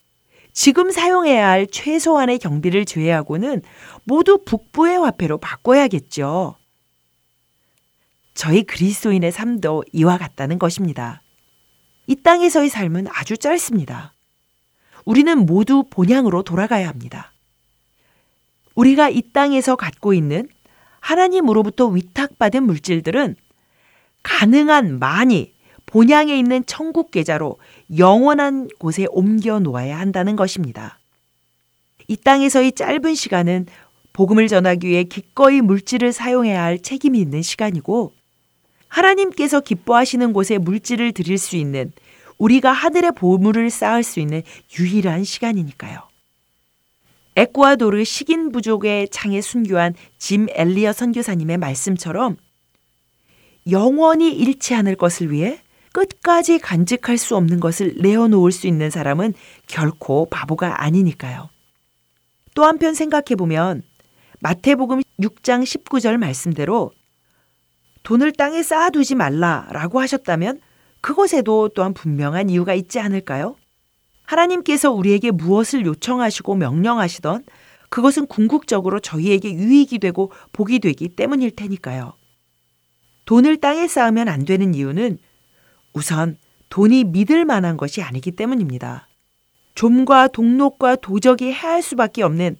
지금 0.54 0.92
사용해야 0.92 1.50
할 1.50 1.66
최소한의 1.66 2.38
경비를 2.38 2.86
제외하고는 2.86 3.64
모두 4.04 4.44
북부의 4.46 5.00
화폐로 5.00 5.40
바꿔야겠죠. 5.40 6.56
저희 8.34 8.64
그리스도인의 8.64 9.32
삶도 9.32 9.84
이와 9.92 10.18
같다는 10.18 10.60
것입니다. 10.60 11.22
이 12.08 12.16
땅에서의 12.16 12.70
삶은 12.70 13.08
아주 13.10 13.38
짧습니다. 13.38 14.14
우리는 15.06 15.46
모두 15.46 15.84
본향으로 15.90 16.44
돌아가야 16.44 16.88
합니다. 16.88 17.32
우리가 18.76 19.10
이 19.10 19.22
땅에서 19.34 19.76
갖고 19.76 20.14
있는 20.14 20.48
하나님으로부터 21.00 21.88
위탁받은 21.88 22.64
물질들은 22.64 23.36
가능한 24.24 25.00
많이 25.00 25.54
본향에 25.86 26.38
있는 26.38 26.66
천국 26.66 27.12
계좌로 27.12 27.60
영원한 27.98 28.68
곳에 28.80 29.06
옮겨 29.12 29.60
놓아야 29.60 30.00
한다는 30.00 30.36
것입니다. 30.36 30.98
이 32.08 32.18
땅에서의 32.18 32.72
짧은 32.72 33.16
시간은 33.16 33.68
복음을 34.14 34.48
전하기 34.48 34.88
위해 34.88 35.04
기꺼이 35.04 35.62
물질을 35.62 36.14
사용해야 36.14 36.64
할 36.64 36.80
책임이 36.80 37.20
있는 37.20 37.42
시간이고 37.42 38.14
하나님께서 38.94 39.60
기뻐하시는 39.60 40.34
곳에 40.34 40.60
물질을 40.60 41.14
드릴 41.14 41.40
수 41.40 41.56
있는 41.56 41.92
우리가 42.38 42.72
하늘의 42.72 43.14
보물을 43.16 43.70
쌓을 43.72 44.04
수 44.04 44.20
있는 44.20 44.44
유일한 44.78 45.24
시간이니까요. 45.24 46.00
에쿠아도르 47.36 48.04
식인 48.04 48.52
부족의 48.52 49.10
창에 49.10 49.42
순교한 49.42 49.96
짐 50.20 50.46
엘리어 50.52 50.94
선교사님의 50.94 51.58
말씀처럼 51.58 52.38
영원히 53.72 54.32
잃지 54.36 54.76
않을 54.76 54.96
것을 54.96 55.32
위해 55.32 55.60
끝까지 55.94 56.60
간직할 56.60 57.18
수 57.18 57.36
없는 57.36 57.60
것을 57.60 57.96
내어놓을 57.98 58.52
수 58.52 58.68
있는 58.68 58.92
사람은 58.92 59.34
결코 59.66 60.28
바보가 60.30 60.84
아니니까요. 60.84 61.50
또 62.54 62.66
한편 62.66 62.94
생각해 62.94 63.36
보면 63.38 63.82
마태복음 64.42 65.02
6장 65.20 65.64
19절 65.64 66.18
말씀대로 66.18 66.92
돈을 68.04 68.34
땅에 68.34 68.62
쌓아두지 68.64 69.16
말라라고 69.16 70.00
하셨다면 70.00 70.60
그것에도 71.02 71.70
또한 71.70 71.94
분명한 71.94 72.50
이유가 72.50 72.74
있지 72.74 73.00
않을까요? 73.00 73.56
하나님께서 74.24 74.92
우리에게 74.92 75.32
무엇을 75.32 75.86
요청하시고 75.86 76.56
명령하시던 76.56 77.44
그것은 77.90 78.26
궁극적으로 78.28 79.00
저희에게 79.00 79.54
유익이 79.54 80.00
되고 80.00 80.32
복이 80.54 80.80
되기 80.80 81.10
때문일 81.10 81.52
테니까요. 81.56 82.14
돈을 83.26 83.58
땅에 83.58 83.88
쌓으면 83.88 84.28
안 84.30 84.46
되는 84.46 84.74
이유는 84.74 85.18
우선 85.94 86.38
돈이 86.70 87.04
믿을 87.06 87.46
만한 87.46 87.78
것이 87.78 88.02
아니기 88.02 88.32
때문입니다. 88.32 89.08
좀과 89.76 90.28
동록과 90.30 90.98
도적이 90.98 91.54
해할 91.54 91.82
수밖에 91.82 92.24
없는 92.24 92.58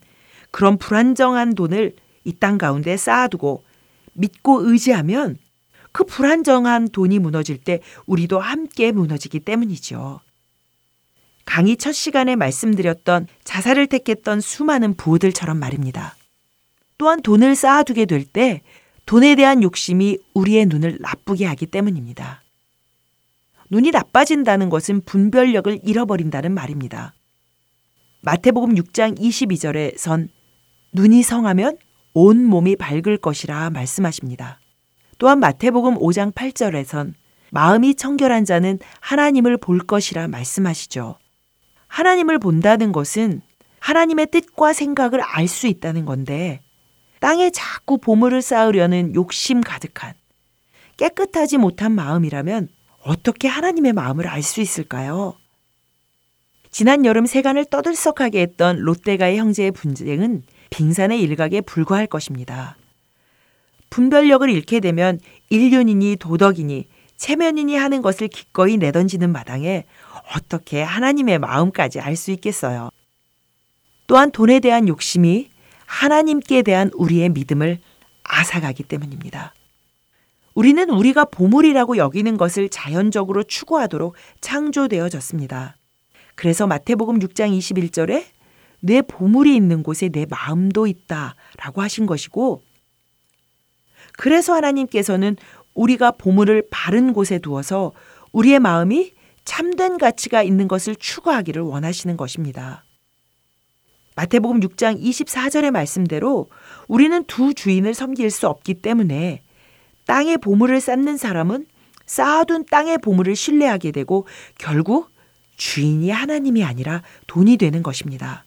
그런 0.52 0.78
불안정한 0.78 1.56
돈을 1.56 1.96
이 2.26 2.34
땅 2.34 2.58
가운데 2.58 2.96
쌓아두고 2.96 3.64
믿고 4.14 4.70
의지하면 4.70 5.38
그 5.92 6.04
불안정한 6.04 6.90
돈이 6.90 7.20
무너질 7.20 7.58
때 7.58 7.80
우리도 8.06 8.40
함께 8.40 8.92
무너지기 8.92 9.40
때문이죠. 9.42 10.22
강의 11.46 11.78
첫 11.78 11.92
시간에 11.92 12.36
말씀드렸던 12.36 13.28
자살을 13.44 13.88
택했던 13.88 14.42
수많은 14.42 14.96
부호들처럼 14.96 15.58
말입니다. 15.58 16.16
또한 16.98 17.22
돈을 17.22 17.56
쌓아두게 17.56 18.06
될 18.06 18.26
때 18.26 18.62
돈에 19.06 19.36
대한 19.36 19.62
욕심이 19.62 20.18
우리의 20.34 20.66
눈을 20.66 20.98
나쁘게 21.02 21.46
하기 21.46 21.68
때문입니다. 21.68 22.42
눈이 23.70 23.92
나빠진다는 23.92 24.70
것은 24.70 25.02
분별력을 25.04 25.80
잃어버린다는 25.84 26.54
말입니다. 26.54 27.14
마태복음 28.22 28.76
6장 28.76 29.20
22절에 29.20 29.98
선 29.98 30.30
눈이 30.94 31.24
성하면 31.24 31.78
온 32.14 32.46
몸이 32.46 32.76
밝을 32.76 33.18
것이라 33.18 33.70
말씀하십니다. 33.72 34.60
또한 35.18 35.40
마태복음 35.40 35.96
5장 35.96 36.34
8절에선 36.34 37.14
마음이 37.52 37.96
청결한 37.96 38.46
자는 38.46 38.80
하나님을 39.00 39.58
볼 39.58 39.80
것이라 39.80 40.28
말씀하시죠. 40.28 41.18
하나님을 41.88 42.40
본다는 42.40 42.92
것은 42.92 43.42
하나님의 43.80 44.28
뜻과 44.32 44.74
생각을 44.74 45.22
알 45.22 45.48
수 45.48 45.68
있다는 45.68 46.06
건데 46.06 46.62
땅에 47.20 47.52
자꾸 47.52 47.98
보물을 47.98 48.42
쌓으려는 48.42 49.14
욕심 49.16 49.62
가득한 49.62 50.14
깨끗하지 50.98 51.58
못한 51.58 51.92
마음이라면 51.92 52.70
어떻게 53.04 53.48
하나님의 53.48 53.94
마음을 53.94 54.28
알 54.28 54.42
수 54.42 54.62
있을까요? 54.62 55.36
지난 56.72 57.06
여름 57.06 57.26
세간을 57.26 57.66
떠들썩하게 57.66 58.42
했던 58.42 58.80
롯데가의 58.80 59.38
형제의 59.38 59.72
분쟁은 59.72 60.44
빙산의 60.74 61.22
일각에 61.22 61.62
불과할 61.62 62.08
것입니다. 62.08 62.76
분별력을 63.92 64.50
잃게 64.50 64.80
되면 64.80 65.20
인륜이니 65.52 66.16
도덕이니 66.16 66.88
체면이니 67.16 67.76
하는 67.76 68.02
것을 68.02 68.28
기꺼이 68.28 68.78
내던지는 68.78 69.32
마당에 69.32 69.86
어떻게 70.36 70.82
하나님의 70.82 71.38
마음까지 71.38 72.00
알 72.00 72.16
수 72.16 72.32
있겠어요. 72.32 72.90
또한 74.08 74.32
돈에 74.32 74.60
대한 74.60 74.88
욕심이 74.88 75.50
하나님께 75.86 76.64
대한 76.64 76.90
우리의 76.96 77.30
믿음을 77.30 77.78
앗아가기 78.24 78.82
때문입니다. 78.84 79.54
우리는 80.56 80.90
우리가 80.90 81.26
보물이라고 81.26 81.98
여기는 81.98 82.36
것을 82.38 82.70
자연적으로 82.70 83.44
추구하도록 83.44 84.16
창조되어졌습니다. 84.42 85.78
그래서 86.34 86.66
마태복음 86.66 87.20
6장 87.20 87.56
21절에 87.56 88.33
내 88.86 89.02
보물이 89.02 89.56
있는 89.56 89.82
곳에 89.82 90.10
내 90.10 90.26
마음도 90.30 90.88
있다 90.88 91.36
라고 91.58 91.82
하신 91.82 92.06
것이고 92.06 92.64
그래서 94.18 94.54
하나님께서는 94.54 95.38
우리가 95.74 96.12
보물을 96.12 96.68
바른 96.70 97.14
곳에 97.14 97.40
두어서 97.40 97.94
우리의 98.34 98.60
마음이 98.60 99.14
참된 99.46 99.98
가치가 99.98 100.44
있는 100.44 100.68
것을 100.68 100.98
추구하기를 100.98 101.62
원하시는 101.62 102.18
것입니다. 102.18 102.84
마태복음 104.18 104.60
6장 104.60 105.02
24절의 105.02 105.72
말씀대로 105.72 106.50
우리는 106.90 107.24
두 107.24 107.54
주인을 107.54 107.94
섬길 107.94 108.30
수 108.32 108.50
없기 108.50 108.76
때문에 108.76 109.44
땅의 110.08 110.40
보물을 110.40 110.82
쌓는 110.82 111.16
사람은 111.16 111.68
쌓아둔 112.06 112.66
땅의 112.66 112.98
보물을 112.98 113.34
신뢰하게 113.34 113.92
되고 113.92 114.28
결국 114.60 115.10
주인이 115.56 116.10
하나님이 116.10 116.66
아니라 116.66 117.02
돈이 117.28 117.56
되는 117.56 117.82
것입니다. 117.82 118.44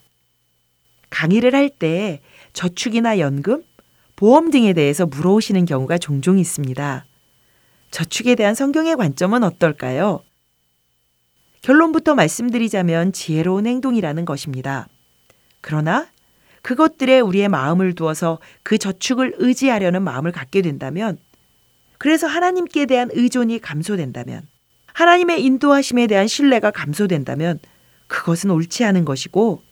강의를 1.10 1.54
할 1.54 1.68
때 1.68 2.20
저축이나 2.52 3.18
연금, 3.18 3.64
보험 4.16 4.50
등에 4.50 4.72
대해서 4.72 5.06
물어오시는 5.06 5.66
경우가 5.66 5.98
종종 5.98 6.38
있습니다. 6.38 7.04
저축에 7.90 8.34
대한 8.34 8.54
성경의 8.54 8.96
관점은 8.96 9.44
어떨까요? 9.44 10.22
결론부터 11.62 12.14
말씀드리자면 12.14 13.12
지혜로운 13.12 13.66
행동이라는 13.66 14.24
것입니다. 14.24 14.88
그러나 15.60 16.06
그것들에 16.62 17.20
우리의 17.20 17.48
마음을 17.48 17.94
두어서 17.94 18.38
그 18.62 18.78
저축을 18.78 19.34
의지하려는 19.38 20.02
마음을 20.02 20.32
갖게 20.32 20.62
된다면, 20.62 21.18
그래서 21.98 22.26
하나님께 22.26 22.86
대한 22.86 23.08
의존이 23.12 23.60
감소된다면, 23.60 24.42
하나님의 24.92 25.44
인도하심에 25.44 26.06
대한 26.06 26.26
신뢰가 26.26 26.70
감소된다면, 26.70 27.58
그것은 28.08 28.50
옳지 28.50 28.84
않은 28.84 29.04
것이고, 29.04 29.62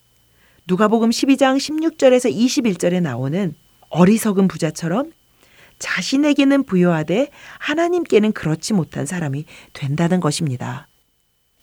누가복음 0.67 1.11
12장 1.11 1.59
16절에서 1.59 2.35
21절에 2.35 3.03
나오는 3.03 3.55
어리석은 3.91 4.49
부자처럼 4.49 5.13
자신에게는 5.79 6.65
부여하되 6.65 7.29
하나님께는 7.59 8.33
그렇지 8.33 8.73
못한 8.73 9.05
사람이 9.05 9.45
된다는 9.75 10.21
것입니다. 10.21 10.89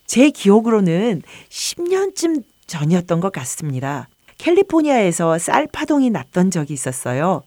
제 0.05 0.29
기억으로는 0.29 1.23
10년쯤 1.49 2.43
전이었던 2.67 3.21
것 3.21 3.31
같습니다. 3.31 4.07
캘리포니아에서 4.37 5.39
쌀 5.39 5.65
파동이 5.65 6.11
났던 6.11 6.51
적이 6.51 6.73
있었어요. 6.73 7.41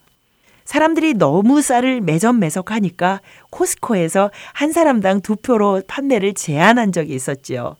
사람들이 0.64 1.14
너무 1.14 1.62
쌀을 1.62 2.00
매점매석하니까 2.00 3.20
코스코에서 3.50 4.32
한 4.54 4.72
사람당 4.72 5.20
두 5.20 5.36
표로 5.36 5.82
판매를 5.86 6.34
제한한 6.34 6.90
적이 6.90 7.14
있었지요. 7.14 7.76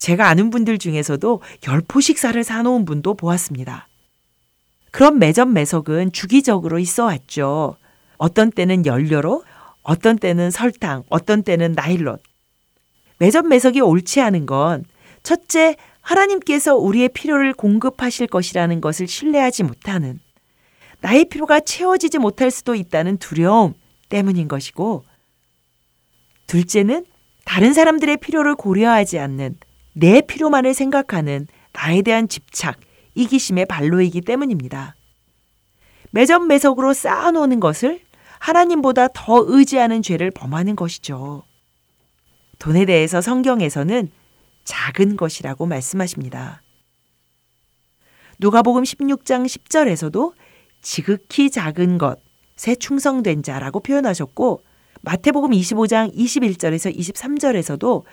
제가 0.00 0.28
아는 0.28 0.50
분들 0.50 0.78
중에서도 0.78 1.42
열포씩 1.68 2.18
쌀을 2.18 2.42
사놓은 2.42 2.84
분도 2.86 3.14
보았습니다. 3.14 3.86
그런 4.90 5.18
매점 5.18 5.52
매석은 5.52 6.12
주기적으로 6.12 6.78
있어 6.78 7.04
왔죠. 7.04 7.76
어떤 8.16 8.50
때는 8.50 8.86
연료로, 8.86 9.44
어떤 9.82 10.18
때는 10.18 10.50
설탕, 10.50 11.04
어떤 11.10 11.42
때는 11.42 11.72
나일론. 11.72 12.18
매점 13.18 13.48
매석이 13.48 13.82
옳지 13.82 14.20
않은 14.22 14.46
건 14.46 14.84
첫째, 15.22 15.76
하나님께서 16.00 16.76
우리의 16.76 17.10
필요를 17.10 17.52
공급하실 17.52 18.26
것이라는 18.26 18.80
것을 18.80 19.06
신뢰하지 19.06 19.64
못하는 19.64 20.18
나의 21.02 21.26
필요가 21.26 21.60
채워지지 21.60 22.18
못할 22.18 22.50
수도 22.50 22.74
있다는 22.74 23.18
두려움 23.18 23.74
때문인 24.08 24.48
것이고 24.48 25.04
둘째는 26.46 27.04
다른 27.44 27.74
사람들의 27.74 28.16
필요를 28.16 28.54
고려하지 28.54 29.18
않는 29.18 29.56
내 29.92 30.20
필요만을 30.20 30.74
생각하는 30.74 31.46
나에 31.72 32.02
대한 32.02 32.28
집착, 32.28 32.78
이기심의 33.14 33.66
발로이기 33.66 34.20
때문입니다. 34.22 34.94
매점 36.10 36.48
매석으로 36.48 36.92
쌓아놓는 36.92 37.60
것을 37.60 38.00
하나님보다 38.38 39.08
더 39.08 39.44
의지하는 39.46 40.02
죄를 40.02 40.30
범하는 40.30 40.76
것이죠. 40.76 41.44
돈에 42.58 42.84
대해서 42.84 43.20
성경에서는 43.20 44.10
작은 44.64 45.16
것이라고 45.16 45.66
말씀하십니다. 45.66 46.62
누가복음 48.38 48.82
16장 48.82 49.46
10절에서도 49.46 50.32
지극히 50.80 51.50
작은 51.50 51.98
것에 51.98 52.74
충성된 52.78 53.42
자라고 53.42 53.80
표현하셨고 53.80 54.62
마태복음 55.02 55.50
25장 55.50 56.14
21절에서 56.14 56.96
23절에서도 56.96 58.04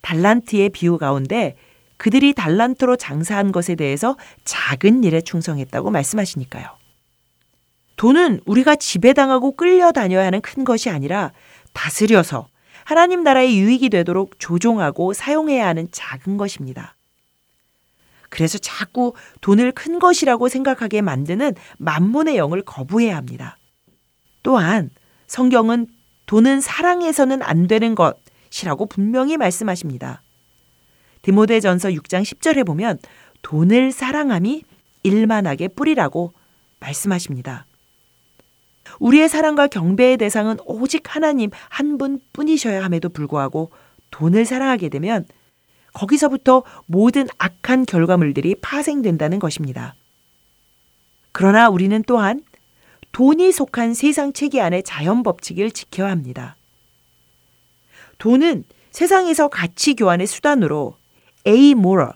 달란트의 0.00 0.70
비유 0.70 0.98
가운데 0.98 1.56
그들이 1.96 2.32
달란트로 2.32 2.96
장사한 2.96 3.52
것에 3.52 3.74
대해서 3.74 4.16
작은 4.44 5.04
일에 5.04 5.20
충성했다고 5.20 5.90
말씀하시니까요. 5.90 6.66
돈은 7.96 8.40
우리가 8.46 8.76
지배당하고 8.76 9.56
끌려다녀야 9.56 10.24
하는 10.24 10.40
큰 10.40 10.64
것이 10.64 10.88
아니라 10.88 11.32
다스려서 11.72 12.48
하나님 12.84 13.22
나라의 13.22 13.58
유익이 13.58 13.90
되도록 13.90 14.38
조종하고 14.38 15.12
사용해야 15.12 15.66
하는 15.66 15.88
작은 15.90 16.36
것입니다. 16.36 16.94
그래서 18.30 18.58
자꾸 18.58 19.14
돈을 19.40 19.72
큰 19.72 19.98
것이라고 19.98 20.48
생각하게 20.48 21.02
만드는 21.02 21.54
만몬의 21.78 22.36
영을 22.36 22.62
거부해야 22.62 23.16
합니다. 23.16 23.58
또한 24.42 24.90
성경은 25.26 25.86
돈은 26.26 26.60
사랑해서는 26.60 27.42
안 27.42 27.66
되는 27.66 27.94
것 27.94 28.16
이라고 28.62 28.86
분명히 28.86 29.36
말씀하십니다. 29.36 30.22
디모데전서 31.22 31.90
6장 31.90 32.22
10절에 32.22 32.64
보면 32.66 32.98
돈을 33.42 33.92
사랑함이 33.92 34.64
일만하게 35.02 35.68
뿌리라고 35.68 36.32
말씀하십니다. 36.80 37.66
우리의 38.98 39.28
사랑과 39.28 39.66
경배의 39.66 40.16
대상은 40.16 40.56
오직 40.64 41.14
하나님 41.14 41.50
한 41.68 41.98
분뿐이셔야 41.98 42.82
함에도 42.82 43.08
불구하고 43.08 43.70
돈을 44.10 44.44
사랑하게 44.44 44.88
되면 44.88 45.26
거기서부터 45.92 46.62
모든 46.86 47.26
악한 47.38 47.86
결과물들이 47.86 48.56
파생된다는 48.60 49.38
것입니다. 49.38 49.94
그러나 51.32 51.68
우리는 51.68 52.02
또한 52.06 52.42
돈이 53.12 53.52
속한 53.52 53.94
세상 53.94 54.32
체계 54.32 54.60
안의 54.60 54.82
자연 54.82 55.22
법칙을 55.22 55.70
지켜야 55.70 56.10
합니다. 56.10 56.56
돈은 58.18 58.64
세상에서 58.90 59.48
가치 59.48 59.94
교환의 59.94 60.26
수단으로 60.26 60.96
amoral, 61.46 62.12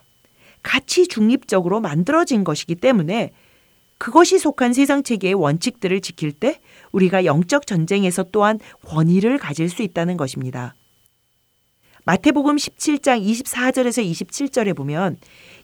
가치 0.63 1.07
중립적으로 1.07 1.81
만들어진 1.81 2.45
것이기 2.45 2.77
때문에 2.77 3.33
그것이 3.99 4.39
속한 4.39 4.73
세상 4.73 5.05
체계의 5.05 5.35
원칙들을 5.35 6.01
지킬 6.01 6.33
때 6.33 6.59
우리가 6.91 7.25
영적 7.25 7.67
전쟁에서 7.67 8.25
또한 8.33 8.59
권위를 8.85 9.39
가질 9.39 9.69
수 9.69 9.83
있다는 9.83 10.17
것입니다. 10.17 10.75
마태복음 12.05 12.57
17장 12.57 13.25
24절에서 13.25 14.05
27절에 14.05 14.75
보면 14.75 15.19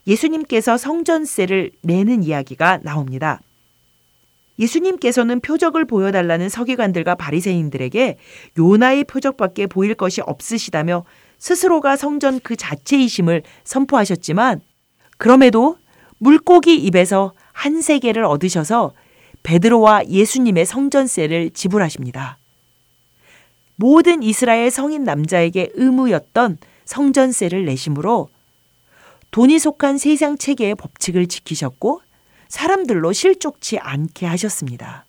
예수님께서 0.07 0.77
성전세를 0.77 1.71
내는 1.81 2.23
이야기가 2.23 2.79
나옵니다. 2.83 3.41
예수님께서는 4.59 5.39
표적을 5.39 5.85
보여달라는 5.85 6.49
서기관들과 6.49 7.15
바리새인들에게 7.15 8.17
요나의 8.57 9.05
표적밖에 9.05 9.67
보일 9.67 9.95
것이 9.95 10.21
없으시다며 10.21 11.05
스스로가 11.37 11.95
성전 11.95 12.39
그 12.41 12.55
자체이심을 12.55 13.43
선포하셨지만 13.63 14.61
그럼에도 15.17 15.77
물고기 16.17 16.75
입에서 16.75 17.33
한 17.53 17.81
세계를 17.81 18.25
얻으셔서 18.25 18.93
베드로와 19.43 20.07
예수님의 20.07 20.65
성전세를 20.65 21.51
지불하십니다. 21.51 22.37
모든 23.77 24.21
이스라엘 24.21 24.69
성인 24.69 25.05
남자에게 25.05 25.71
의무였던 25.73 26.57
성전세를 26.83 27.65
내심으로 27.65 28.29
돈이 29.31 29.59
속한 29.59 29.97
세상 29.97 30.37
체계의 30.37 30.75
법칙을 30.75 31.27
지키셨고 31.27 32.01
사람들로 32.49 33.13
실족치 33.13 33.77
않게 33.79 34.25
하셨습니다. 34.25 35.05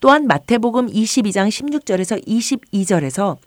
또한 0.00 0.26
마태복음 0.26 0.86
22장 0.88 1.48
16절에서 1.48 2.26
22절에서 2.26 3.38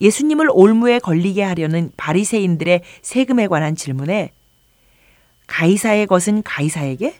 예수님을 0.00 0.48
올무에 0.52 0.98
걸리게 0.98 1.42
하려는 1.42 1.90
바리새인들의 1.96 2.82
세금에 3.02 3.46
관한 3.46 3.74
질문에 3.74 4.32
가이사의 5.46 6.06
것은 6.06 6.42
가이사에게 6.42 7.14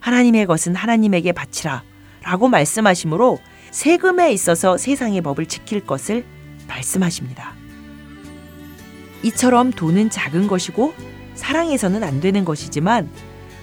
하나님의 0.00 0.46
것은 0.46 0.74
하나님에게 0.74 1.32
바치라 1.32 1.84
라고 2.22 2.48
말씀하시므로 2.48 3.38
세금에 3.70 4.32
있어서 4.32 4.76
세상의 4.76 5.20
법을 5.20 5.46
지킬 5.46 5.84
것을 5.84 6.24
말씀하십니다. 6.66 7.54
이처럼 9.22 9.70
돈은 9.70 10.10
작은 10.10 10.46
것이고 10.46 10.94
사랑해서는 11.34 12.02
안 12.02 12.20
되는 12.20 12.44
것이지만 12.44 13.10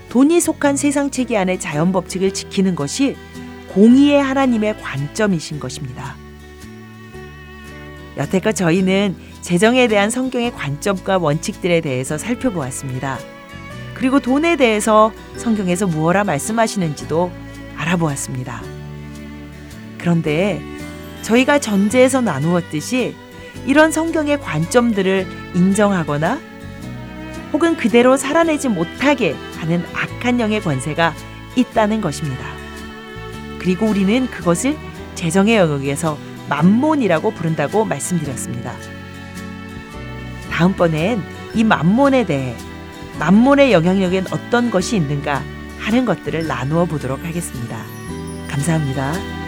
돈이 0.10 0.40
속한 0.40 0.76
세상 0.78 1.10
체계 1.10 1.38
안의 1.38 1.60
자연 1.60 1.92
법칙을 1.92 2.34
지키는 2.34 2.76
것이 2.76 3.16
공의의 3.70 4.22
하나님의 4.22 4.80
관점이신 4.82 5.60
것입니다. 5.60 6.16
여태껏 8.18 8.56
저희는 8.56 9.16
재정에 9.42 9.88
대한 9.88 10.10
성경의 10.10 10.54
관점과 10.54 11.18
원칙들에 11.18 11.82
대해서 11.82 12.18
살펴보았습니다. 12.18 13.18
그리고 13.96 14.20
돈에 14.20 14.56
대해서 14.56 15.12
성경에서 15.38 15.88
무엇라 15.88 16.24
말씀하시는지도 16.24 17.32
알아보았습니다. 17.76 18.62
그런데 19.98 20.62
저희가 21.24 21.60
전제에서 21.60 22.22
나누었듯이 22.22 23.16
이런 23.66 23.92
성경의 23.92 24.42
관점들을 24.42 25.26
인정하거나 25.56 26.40
혹은 27.54 27.78
그대로 27.78 28.18
살아내지 28.18 28.68
못하게 28.68 29.36
하는 29.58 29.86
악한 29.94 30.40
영의 30.40 30.60
권세가 30.60 31.14
있다는 31.56 32.02
것입니다. 32.02 32.44
그리고 33.60 33.86
우리는 33.86 34.28
그것을 34.28 34.76
재정의 35.16 35.56
영역에서 35.56 36.18
만몬이라고 36.50 37.32
부른다고 37.32 37.86
말씀드렸습니다. 37.86 38.74
다음번엔 40.52 41.22
이 41.54 41.64
만몬에 41.64 42.26
대해 42.26 42.56
만몬의 43.20 43.72
영향력엔 43.72 44.26
어떤 44.32 44.72
것이 44.72 44.96
있는가 44.98 45.42
하는 45.80 46.06
것들을 46.06 46.48
나누어 46.48 46.86
보도록 46.86 47.24
하겠습니다. 47.24 47.78
감사합니다. 48.50 49.43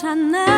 궁정에 0.00 0.57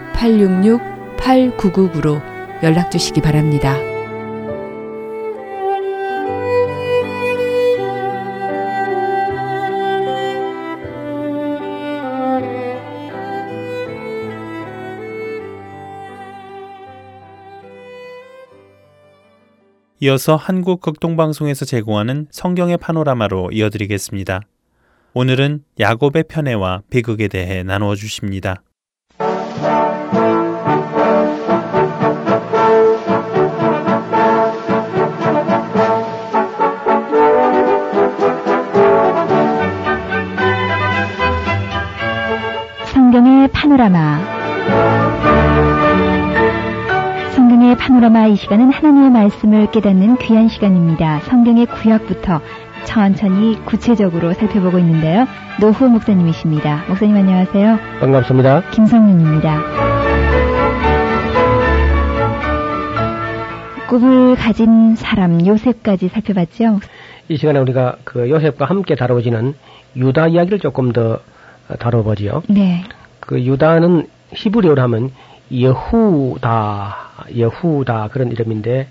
602-866-8999로 0.21 2.21
연락 2.63 2.91
주시기 2.91 3.21
바랍니다. 3.21 3.75
이어서 20.03 20.35
한국 20.35 20.81
극동방송에서 20.81 21.65
제공하는 21.65 22.25
성경의 22.31 22.77
파노라마로 22.77 23.51
이어드리겠습니다. 23.51 24.41
오늘은 25.13 25.63
야곱의 25.79 26.23
편애와 26.27 26.81
비극에 26.89 27.27
대해 27.27 27.61
나누어 27.61 27.93
주십니다. 27.95 28.63
파노라마 43.53 44.19
성경의 47.33 47.77
파노라마 47.77 48.27
이 48.27 48.35
시간은 48.35 48.71
하나님의 48.71 49.09
말씀을 49.11 49.71
깨닫는 49.71 50.17
귀한 50.17 50.47
시간입니다. 50.49 51.19
성경의 51.21 51.65
구약부터 51.67 52.41
천천히 52.85 53.59
구체적으로 53.65 54.33
살펴보고 54.33 54.79
있는데요. 54.79 55.27
노후 55.59 55.87
목사님이십니다. 55.87 56.85
목사님 56.87 57.15
안녕하세요. 57.15 57.77
반갑습니다. 57.99 58.69
김성윤입니다. 58.71 59.61
꿈을 63.87 64.35
가진 64.35 64.95
사람 64.95 65.45
요셉까지 65.45 66.07
살펴봤죠. 66.07 66.79
이 67.27 67.37
시간에 67.37 67.59
우리가 67.59 67.97
그 68.03 68.29
요셉과 68.29 68.65
함께 68.65 68.95
다뤄지는 68.95 69.53
유다 69.95 70.27
이야기를 70.29 70.59
조금 70.59 70.91
더 70.91 71.19
다뤄보지요. 71.79 72.43
네. 72.47 72.83
그 73.31 73.41
유다는 73.45 74.07
히브리어로 74.33 74.81
하면 74.81 75.09
여후다, 75.57 76.97
여후다 77.37 78.09
그런 78.11 78.29
이름인데 78.29 78.89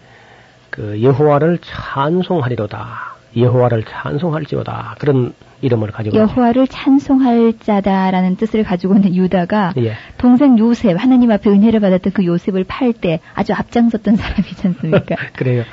그 0.71 1.03
여호와를 1.03 1.59
찬송하리로다. 1.61 3.11
여호와를 3.37 3.85
찬송할지어다 3.85 4.97
그런 4.99 5.35
이름을 5.61 5.93
가지고 5.93 6.17
여호와를 6.17 6.67
찬송할 6.67 7.59
자다라는 7.61 8.37
뜻을 8.37 8.65
가지고 8.65 8.95
있는 8.95 9.15
유다가 9.15 9.75
예. 9.77 9.93
동생 10.17 10.59
요셉 10.59 10.97
하나님 10.99 11.31
앞에 11.31 11.49
은혜를 11.49 11.79
받았던 11.79 12.13
그 12.15 12.25
요셉을 12.25 12.65
팔 12.65 12.95
때 12.95 13.21
아주 13.35 13.53
앞장섰던 13.53 14.17
사람이지 14.17 14.67
않습니까? 14.67 15.17
그래요. 15.37 15.65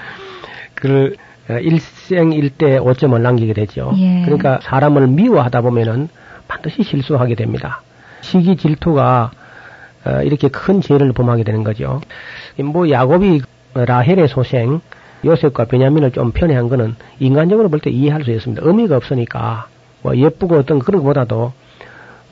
그 0.76 1.16
일생일대 1.50 2.80
오점을 2.80 3.20
남기게 3.20 3.54
되죠. 3.54 3.94
예. 3.98 4.24
그러니까 4.26 4.60
사람을 4.62 5.08
미워하다 5.08 5.62
보면은 5.62 6.10
반드시 6.50 6.84
실수하게 6.84 7.36
됩니다. 7.36 7.82
시기 8.22 8.56
질투가 8.56 9.32
어, 10.06 10.22
이렇게 10.24 10.48
큰 10.48 10.82
죄를 10.82 11.12
범하게 11.14 11.44
되는 11.44 11.64
거죠. 11.64 12.02
뭐 12.64 12.90
야곱이 12.90 13.42
라헬의 13.74 14.28
소생 14.28 14.82
요셉과 15.26 15.66
베냐민을 15.66 16.12
좀 16.12 16.32
편애한 16.32 16.70
거는 16.70 16.96
인간적으로 17.20 17.70
볼 17.70 17.80
때 17.80 17.90
이해할 17.90 18.24
수 18.24 18.32
있습니다. 18.32 18.62
의미가 18.66 18.96
없으니까 18.98 19.68
뭐 20.02 20.16
예쁘고 20.16 20.56
어떤 20.58 20.80
그런 20.80 21.02
것보다도 21.02 21.54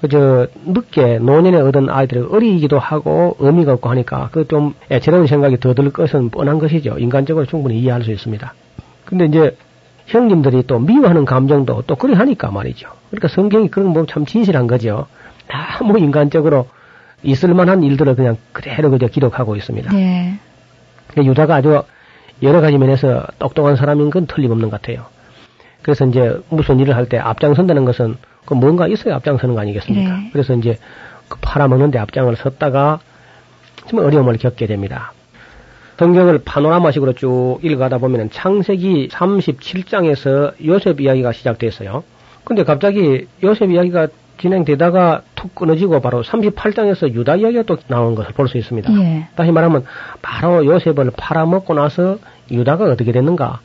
그저 0.02 0.48
늦게 0.66 1.20
노년에 1.20 1.58
얻은 1.58 1.90
아이들이 1.90 2.22
어리기도 2.22 2.78
하고 2.80 3.36
의미가 3.40 3.74
없고 3.74 3.90
하니까 3.90 4.30
그 4.32 4.46
좀 4.48 4.74
애처로운 4.92 5.26
생각이 5.28 5.60
더 5.60 5.74
들 5.74 5.90
것은 5.92 6.30
뻔한 6.30 6.60
것이죠. 6.60 6.98
인간적으로 7.00 7.46
충분히 7.46 7.80
이해할 7.80 8.04
수 8.04 8.12
있습니다. 8.12 8.54
근데 9.06 9.26
이제 9.26 9.58
형님들이 10.08 10.64
또 10.68 10.78
미워하는 10.80 11.26
감정도 11.26 11.82
또 11.88 11.96
그리 11.96 12.14
하니까 12.14 12.52
말이죠. 12.52 12.90
그러니까 13.10 13.28
성경이 13.30 13.70
그런 13.70 13.88
뭐 13.90 14.06
참 14.06 14.26
진실한 14.26 14.68
거죠. 14.68 15.08
다뭐 15.48 15.98
인간적으로 15.98 16.68
있을 17.24 17.54
만한 17.54 17.84
일들을 17.84 18.16
그냥 18.16 18.38
그대로 18.52 18.92
그저 18.92 19.08
기록하고 19.08 19.56
있습니다. 19.56 19.92
네. 19.94 20.40
유다가 21.18 21.56
아주 21.56 21.84
여러 22.44 22.62
가지 22.62 22.78
면에서 22.78 23.26
똑똑한 23.40 23.76
사람인 23.76 24.10
건 24.10 24.28
틀림없는 24.28 24.70
것 24.70 24.82
같아요. 24.82 25.06
그래서 25.82 26.06
이제 26.06 26.40
무슨 26.50 26.80
일을 26.80 26.96
할 26.96 27.06
때 27.08 27.18
앞장선다는 27.18 27.86
것은 27.86 28.18
그 28.46 28.54
뭔가 28.54 28.88
있어야 28.88 29.16
앞장서는 29.16 29.56
거 29.56 29.62
아니겠습니까? 29.62 30.10
네. 30.18 30.30
그래서 30.34 30.54
이제 30.56 30.78
그 31.28 31.38
팔아먹는데 31.42 31.98
앞장을 32.00 32.36
섰다가 32.36 33.00
좀 33.88 34.00
어려움을 34.00 34.38
겪게 34.38 34.68
됩니다. 34.68 35.14
성경을 35.98 36.40
파노라마식으로 36.44 37.14
쭉 37.14 37.60
읽어가다 37.62 38.00
보면 38.00 38.30
창세기 38.30 39.08
37장에서 39.12 40.54
요셉 40.66 41.00
이야기가 41.00 41.32
시작됐어요. 41.32 42.04
근데 42.44 42.64
갑자기 42.64 43.28
요셉 43.44 43.72
이야기가 43.72 44.08
진행되다가 44.40 45.22
툭 45.46 45.56
끊어지고 45.56 46.00
바로 46.02 46.24
38장에서 46.24 47.14
유다 47.14 47.38
이야기가 47.38 47.64
또 47.64 47.78
나온 47.88 48.16
것을 48.16 48.34
볼 48.34 48.48
수 48.48 48.58
있습니다. 48.58 48.94
예. 49.00 49.28
다시 49.36 49.52
말하면 49.52 49.84
바로 50.22 50.66
요셉을 50.66 51.12
팔아먹고 51.18 51.74
나서 51.74 52.18
유다가 52.52 52.86
어떻게 52.86 53.12
됐는가 53.12 53.60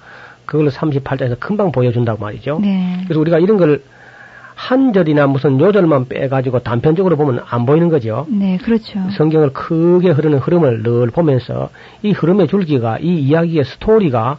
그걸 0.47 0.69
38장에서 0.69 1.39
금방 1.39 1.71
보여준다고 1.71 2.23
말이죠. 2.25 2.59
네. 2.63 3.01
그래서 3.05 3.21
우리가 3.21 3.39
이런 3.39 3.57
걸 3.57 3.81
한 4.61 4.93
절이나 4.93 5.27
무슨 5.27 5.59
요절만 5.59 6.09
빼가지고 6.09 6.59
단편적으로 6.59 7.17
보면 7.17 7.43
안 7.49 7.65
보이는 7.65 7.89
거죠. 7.89 8.27
네, 8.29 8.59
그렇죠. 8.59 9.01
성경을 9.17 9.55
크게 9.55 10.11
흐르는 10.11 10.39
흐름을 10.39 10.83
늘 10.83 11.11
보면서 11.11 11.71
이 12.03 12.13
흐름의 12.13 12.47
줄기가 12.49 12.99
이 12.99 13.21
이야기의 13.21 13.65
스토리가 13.65 14.37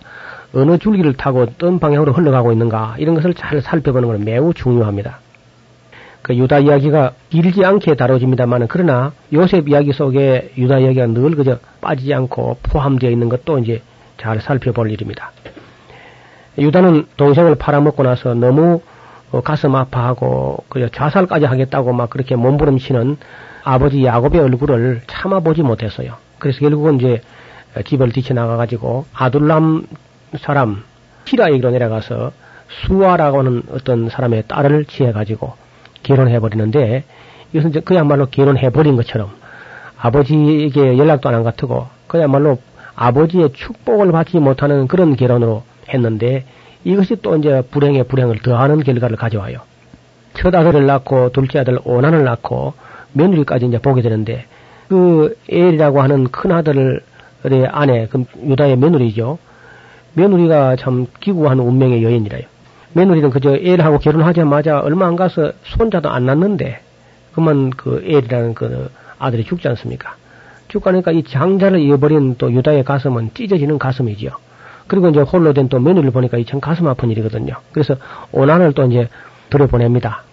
어느 0.54 0.78
줄기를 0.78 1.14
타고 1.14 1.42
어떤 1.42 1.80
방향으로 1.80 2.14
흘러가고 2.14 2.52
있는가 2.52 2.98
이런 3.00 3.16
것을 3.16 3.34
잘 3.34 3.62
살펴보는 3.62 4.10
것은 4.10 4.24
매우 4.24 4.54
중요합니다. 4.54 5.20
그 6.22 6.36
유다 6.36 6.60
이야기가 6.60 7.14
길지 7.30 7.66
않게 7.66 7.96
다뤄집니다만 7.96 8.68
그러나 8.68 9.12
요셉 9.34 9.68
이야기 9.68 9.92
속에 9.92 10.52
유다 10.58 10.80
이야기가 10.80 11.08
늘 11.08 11.36
그저 11.36 11.60
빠지지 11.82 12.14
않고 12.14 12.58
포함되어 12.64 13.10
있는 13.10 13.30
것도 13.30 13.60
이제 13.60 13.82
잘 14.18 14.40
살펴볼 14.40 14.92
일입니다. 14.92 15.32
유다는 16.58 17.08
동생을 17.18 17.56
팔아먹고 17.56 18.04
나서 18.04 18.34
너무 18.34 18.82
어, 19.32 19.42
가슴 19.42 19.76
아파하고 19.76 20.66
그 20.68 20.90
자살까지 20.92 21.46
하겠다고 21.46 21.94
막 21.94 22.10
그렇게 22.10 22.36
몸부림치는 22.36 23.18
아버지 23.64 24.04
야곱의 24.04 24.42
얼굴을 24.42 25.02
참아보지 25.08 25.64
못했어요. 25.64 26.16
그래서 26.40 26.60
결국은 26.60 26.96
이제 26.98 27.22
집을 27.86 28.12
뒤쳐나가가지고 28.12 29.06
아둘람 29.14 29.88
사람 30.40 30.84
히라에게로 31.26 31.72
내려가서 31.72 32.32
수아라고 32.68 33.40
하는 33.40 33.64
어떤 33.72 34.10
사람의 34.10 34.44
딸을 34.48 34.86
취해가지고 34.86 35.54
결혼해버리는데 36.04 37.04
이것은 37.54 37.82
그야말로 37.84 38.26
결혼해버린 38.28 38.96
것처럼 38.96 39.30
아버지에게 40.00 40.98
연락도 40.98 41.30
안 41.30 41.36
한 41.36 41.44
것 41.44 41.56
같고 41.56 41.88
그야말로 42.08 42.58
아버지의 42.96 43.54
축복을 43.54 44.12
받지 44.12 44.38
못하는 44.40 44.88
그런 44.88 45.16
결혼으로 45.16 45.64
했는데 45.90 46.46
이것이 46.84 47.18
또 47.22 47.38
이제 47.38 47.62
불행에 47.72 48.04
불행을 48.04 48.40
더하는 48.40 48.82
결과를 48.84 49.18
가져와요. 49.18 49.60
첫 50.34 50.54
아들을 50.56 50.86
낳고 50.86 51.30
둘째 51.32 51.60
아들 51.60 51.80
오난을 51.84 52.24
낳고 52.24 52.74
며느리까지 53.14 53.66
이제 53.66 53.78
보게 53.80 54.02
되는데 54.02 54.46
그 54.88 55.38
엘이라고 55.50 56.02
하는 56.02 56.26
큰 56.32 56.52
아들의 56.52 57.00
아내 57.70 58.08
그 58.08 58.26
유다의 58.44 58.78
며느리죠. 58.78 59.38
며느리가 60.14 60.76
참 60.78 61.08
기구한 61.20 61.60
운명의 61.60 62.04
여인이라요. 62.04 62.44
며느리는 62.94 63.30
그저 63.30 63.56
엘하고 63.56 64.00
결혼하자마자 64.00 64.80
얼마 64.80 65.08
안 65.08 65.16
가서 65.16 65.52
손자도 65.64 66.10
안 66.10 66.26
낳는데 66.26 66.82
그만 67.34 67.70
그 67.70 68.02
엘이라는 68.06 68.54
그 68.54 68.90
아들이 69.20 69.44
죽지 69.44 69.68
않습니까? 69.70 70.16
죽고 70.68 70.92
나니까 70.92 71.12
이 71.12 71.24
장자를 71.24 71.80
잃어버린 71.80 72.36
또 72.38 72.52
유다의 72.52 72.84
가슴은 72.84 73.32
찢어지는 73.34 73.78
가슴이지요. 73.80 74.32
그리고 74.88 75.10
이제 75.10 75.22
홀로 75.22 75.54
된 75.54 75.70
또 75.70 75.80
며느리를 75.80 76.12
보니까 76.12 76.38
이 76.38 76.46
참 76.46 76.60
가슴 76.60 76.88
아픈 76.88 77.10
일이거든요. 77.12 77.54
그래서 77.72 77.96
오난을 78.32 78.74
또 78.74 78.84
이제 78.86 79.08
들여보냅니다. 79.50 80.24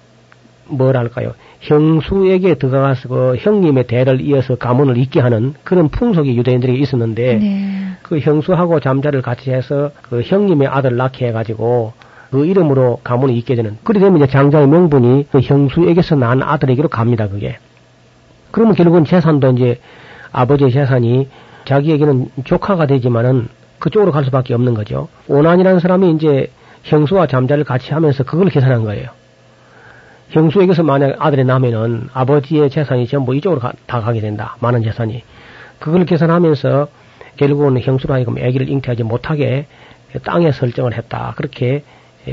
뭐랄까요. 0.66 1.34
형수에게 1.60 2.54
들어가서 2.54 3.08
그 3.08 3.36
형님의 3.38 3.86
대를 3.86 4.20
이어서 4.20 4.56
가문을 4.56 4.96
잇게 4.98 5.20
하는 5.20 5.54
그런 5.64 5.88
풍속이 5.88 6.36
유대인들에게 6.36 6.78
있었는데 6.78 7.34
네. 7.36 7.90
그 8.02 8.18
형수하고 8.18 8.80
잠자를 8.80 9.22
같이 9.22 9.50
해서 9.50 9.90
그 10.02 10.22
형님의 10.22 10.68
아들 10.68 10.96
낳게 10.96 11.28
해가지고 11.28 11.92
그 12.30 12.44
이름으로 12.44 13.00
가문을 13.04 13.34
잇게 13.36 13.54
되는 13.54 13.78
그리 13.84 14.00
되면 14.00 14.18
이제 14.18 14.26
장자의 14.26 14.68
명분이 14.68 15.28
그 15.30 15.40
형수에게서 15.40 16.16
난 16.16 16.42
아들에게로 16.42 16.88
갑니다 16.88 17.28
그게 17.28 17.58
그러면 18.50 18.74
결국은 18.74 19.04
재산도 19.04 19.52
이제 19.52 19.80
아버지의 20.32 20.72
재산이 20.72 21.28
자기에게는 21.64 22.28
조카가 22.44 22.86
되지만은 22.86 23.48
그쪽으로 23.78 24.10
갈 24.12 24.24
수밖에 24.24 24.54
없는 24.54 24.74
거죠. 24.74 25.08
오난이라는 25.28 25.80
사람이 25.80 26.12
이제 26.12 26.50
형수와 26.84 27.26
잠자를 27.26 27.64
같이 27.64 27.92
하면서 27.92 28.24
그걸 28.24 28.48
계산한 28.48 28.84
거예요. 28.84 29.10
형수에게서 30.30 30.82
만약 30.82 31.16
아들이 31.18 31.44
나면은 31.44 32.08
아버지의 32.12 32.70
재산이 32.70 33.06
전부 33.06 33.34
이쪽으로 33.34 33.60
가, 33.60 33.72
다 33.86 34.00
가게 34.00 34.20
된다. 34.20 34.56
많은 34.60 34.82
재산이. 34.82 35.22
그걸 35.78 36.04
계산하면서 36.04 36.88
결국은 37.36 37.80
형수로 37.80 38.14
하여금 38.14 38.36
아기를 38.36 38.68
잉태하지 38.68 39.04
못하게 39.04 39.66
땅에 40.24 40.50
설정을 40.52 40.94
했다. 40.94 41.34
그렇게 41.36 41.66
예, 41.66 41.82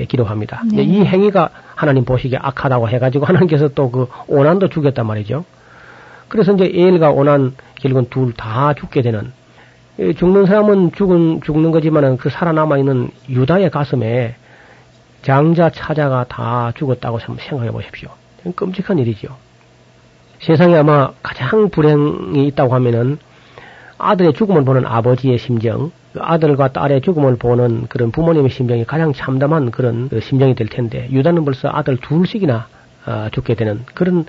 기록합니다. 0.03 0.63
네. 0.73 0.83
이 0.83 1.05
행위가 1.05 1.49
하나님 1.75 2.03
보시기에 2.03 2.37
악하다고 2.41 2.89
해가지고 2.89 3.25
하나님께서 3.25 3.69
또 3.69 3.89
그 3.89 4.07
오난도 4.27 4.67
죽였단 4.69 5.05
말이죠. 5.07 5.45
그래서 6.27 6.53
이제 6.53 6.65
에일과 6.65 7.11
오난 7.11 7.55
결국은 7.75 8.07
둘 8.09 8.33
다 8.33 8.73
죽게 8.73 9.01
되는 9.01 9.31
예, 9.99 10.11
죽는 10.13 10.45
사람은 10.47 10.91
죽은 10.91 11.41
죽는 11.41 11.71
거지만은 11.71 12.17
그 12.17 12.29
살아남아 12.29 12.77
있는 12.77 13.09
유다의 13.29 13.69
가슴에 13.69 14.35
장자 15.21 15.69
차자가 15.69 16.25
다 16.27 16.71
죽었다고 16.75 17.19
좀 17.19 17.37
생각해 17.39 17.71
보십시오. 17.71 18.09
끔찍한 18.55 18.99
일이죠. 18.99 19.29
세상에 20.39 20.75
아마 20.75 21.11
가장 21.23 21.69
불행이 21.69 22.45
있다고 22.47 22.73
하면은 22.75 23.17
아들의 23.97 24.33
죽음을 24.33 24.65
보는 24.65 24.85
아버지의 24.85 25.37
심정, 25.39 25.79
그 25.79 25.91
아들과 26.19 26.69
딸의 26.69 27.01
죽음을 27.01 27.37
보는 27.37 27.87
그런 27.87 28.11
부모님의 28.11 28.49
심정이 28.49 28.85
가장 28.85 29.13
참담한 29.13 29.71
그런 29.71 30.09
그 30.09 30.19
심정이 30.19 30.55
될 30.55 30.67
텐데 30.67 31.07
유다는 31.11 31.45
벌써 31.45 31.69
아들 31.71 31.97
둘씩이나 31.97 32.67
아, 33.05 33.29
죽게 33.31 33.55
되는 33.55 33.83
그런 33.93 34.25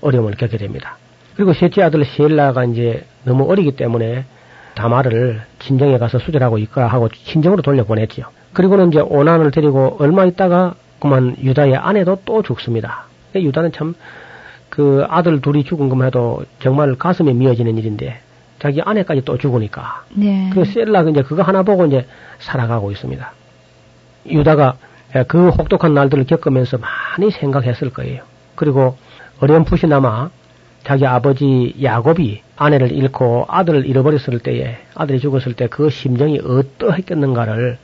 어려움을 0.00 0.34
겪게 0.34 0.56
됩니다. 0.56 0.96
그리고 1.36 1.52
셋째 1.52 1.82
아들 1.82 2.04
셀라가 2.04 2.64
이제 2.64 3.04
너무 3.24 3.50
어리기 3.50 3.72
때문에 3.72 4.24
다마를 4.74 5.42
친정에 5.58 5.98
가서 5.98 6.18
수절하고 6.18 6.58
있거라 6.58 6.86
하고 6.86 7.08
친정으로 7.08 7.62
돌려보냈지요. 7.62 8.26
그리고는 8.52 8.88
이제 8.88 9.00
오난을 9.00 9.50
데리고 9.50 9.96
얼마 9.98 10.24
있다가 10.24 10.74
그만 11.00 11.36
유다의 11.42 11.76
아내도 11.76 12.18
또 12.24 12.42
죽습니다. 12.42 13.06
유다는 13.34 13.72
참 13.72 13.94
그 14.70 15.04
아들 15.08 15.40
둘이 15.42 15.64
죽은 15.64 15.88
것만 15.88 16.06
해도 16.06 16.44
정말 16.60 16.94
가슴에 16.94 17.34
미어지는 17.34 17.76
일인데 17.76 18.20
자기 18.60 18.80
아내까지 18.82 19.22
또 19.24 19.38
죽으니까 19.38 20.04
네. 20.14 20.50
그 20.52 20.64
셀라 20.64 21.02
이제 21.02 21.22
그거 21.22 21.42
하나 21.42 21.62
보고 21.62 21.86
이제 21.86 22.06
살아가고 22.38 22.92
있습니다. 22.92 23.32
유다가 24.26 24.76
그 25.26 25.48
혹독한 25.48 25.94
날들을 25.94 26.26
겪으면서 26.26 26.78
많이 26.78 27.30
생각했을 27.30 27.90
거예요. 27.90 28.22
그리고 28.54 28.96
어렴풋이나마 29.40 30.30
자기 30.84 31.06
아버지 31.06 31.74
야곱이 31.82 32.42
아내를 32.56 32.92
잃고 32.92 33.46
아들을 33.48 33.86
잃어버렸을 33.86 34.38
때에 34.38 34.76
아들이 34.94 35.18
죽었을 35.18 35.54
때 35.54 35.66
그 35.68 35.88
심정이 35.90 36.40
어떠했겠는가를 36.44 37.78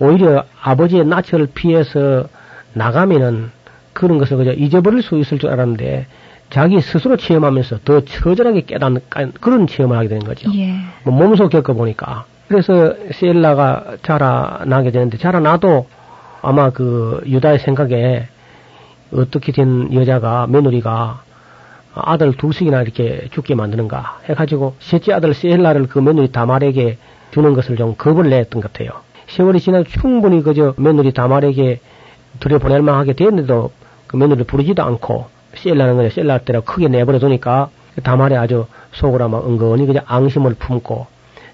오히려 0.00 0.44
아버지의 0.60 1.04
낯을 1.06 1.48
피해서 1.54 2.26
나가면은 2.72 3.50
그런 3.92 4.18
것을 4.18 4.36
그저 4.38 4.52
잊어버릴 4.52 5.02
수 5.02 5.18
있을 5.18 5.38
줄 5.38 5.50
알았는데 5.50 6.06
자기 6.50 6.80
스스로 6.80 7.16
체험하면서 7.16 7.78
더 7.84 8.00
처절하게 8.00 8.62
깨닫는 8.62 9.02
그런 9.40 9.66
체험을 9.66 9.96
하게 9.96 10.08
되는 10.08 10.24
거죠. 10.24 10.50
예. 10.54 10.74
뭐 11.04 11.14
몸소 11.14 11.48
겪어보니까. 11.48 12.24
그래서 12.48 12.94
셀라가 13.12 13.96
자라나게 14.02 14.90
되는데 14.90 15.16
자라나도 15.16 15.86
아마 16.42 16.70
그 16.70 17.22
유다의 17.26 17.60
생각에 17.60 18.26
어떻게 19.12 19.52
된 19.52 19.92
여자가 19.94 20.48
며느리가 20.48 21.22
아들 21.94 22.32
둘씩이나 22.36 22.82
이렇게 22.82 23.28
죽게 23.30 23.54
만드는가 23.54 24.20
해가지고 24.28 24.74
셋째 24.80 25.12
아들 25.12 25.34
셀라를 25.34 25.86
그 25.86 25.98
며느리 25.98 26.30
다말에게 26.32 26.98
주는 27.30 27.52
것을 27.54 27.76
좀 27.76 27.94
겁을 27.96 28.28
냈던 28.30 28.60
것 28.60 28.72
같아요. 28.72 28.90
세월이 29.28 29.60
지나 29.60 29.84
충분히 29.84 30.42
그저 30.42 30.74
며느리 30.76 31.12
다말에게 31.12 31.80
들여보낼 32.40 32.82
만하게 32.82 33.12
됐는데도 33.12 33.70
그 34.08 34.16
며느리를 34.16 34.44
부르지도 34.46 34.82
않고 34.82 35.26
셀라는 35.54 35.96
거냐 35.96 36.10
셀라 36.10 36.38
때라 36.38 36.60
크게 36.60 36.88
내버려 36.88 37.18
두니까 37.18 37.70
다말에 38.02 38.36
아주 38.36 38.66
속으로 38.92 39.24
아마 39.24 39.38
은근히 39.38 39.86
그냥 39.86 40.04
앙심을 40.06 40.54
품고 40.54 41.06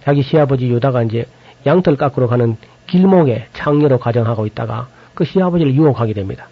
자기 0.05 0.23
시아버지 0.23 0.69
유다가 0.69 1.03
이제 1.03 1.27
양털 1.67 1.97
깎으러 1.97 2.29
가는 2.29 2.57
길목에 2.87 3.49
창녀로 3.53 3.99
가정하고 3.99 4.47
있다가 4.47 4.89
그 5.15 5.25
시아버지를 5.25 5.75
유혹하게 5.75 6.13
됩니다. 6.13 6.49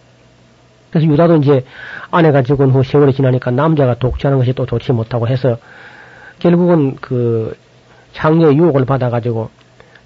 그래서 0.90 1.06
유다도 1.06 1.36
이제 1.36 1.64
아내가 2.10 2.42
죽은 2.42 2.70
후 2.70 2.82
세월이 2.82 3.12
지나니까 3.12 3.50
남자가 3.50 3.94
독취하는 3.94 4.38
것이 4.38 4.52
또 4.52 4.66
좋지 4.66 4.92
못하고 4.92 5.28
해서 5.28 5.58
결국은 6.38 6.96
그 6.96 7.56
창녀의 8.12 8.56
유혹을 8.56 8.84
받아가지고 8.84 9.50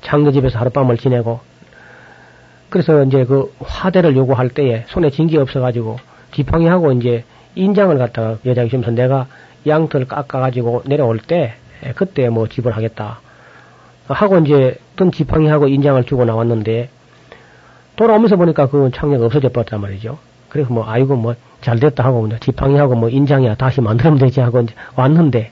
창녀 0.01 0.31
집에서 0.33 0.59
하룻밤을 0.59 0.97
지내고 0.97 1.41
그래서 2.71 3.05
이제 3.05 3.25
그 3.25 3.53
화대를 3.61 4.17
요구할 4.17 4.51
때에 4.51 4.85
손에 4.89 5.11
진게 5.11 5.39
없어가지고 5.39 5.99
지팡이하고 6.33 6.93
이제 6.93 7.25
인장을 7.55 7.97
갖다가 7.99 8.37
여자가 8.45 8.69
주면서 8.69 8.91
내가 8.93 9.27
양털 9.67 10.07
깎아가지고 10.07 10.83
내려올 10.87 11.19
때 11.19 11.55
그때 11.95 12.29
뭐 12.29 12.49
집을 12.49 12.77
하겠다 12.77 13.21
하고 14.09 14.39
이제 14.39 14.79
떤 14.97 15.11
지팡이하고 15.13 15.69
인장을 15.69 16.03
주고 16.05 16.25
나왔는데 16.25 16.89
돌아오면서 17.97 18.37
보니까 18.37 18.69
그 18.69 18.91
창녀가 18.95 19.27
없어져 19.27 19.49
버렸단 19.51 19.81
말이죠. 19.81 20.19
그래서 20.49 20.73
뭐 20.73 20.89
아이고 20.89 21.17
뭐 21.17 21.35
잘됐다 21.61 22.05
하고 22.05 22.27
뭐 22.27 22.39
지팡이하고 22.39 22.95
뭐 22.95 23.09
인장이야 23.09 23.57
다시 23.57 23.81
만들면 23.81 24.19
되지 24.19 24.41
하고 24.41 24.61
이제 24.61 24.75
왔는데 24.97 25.51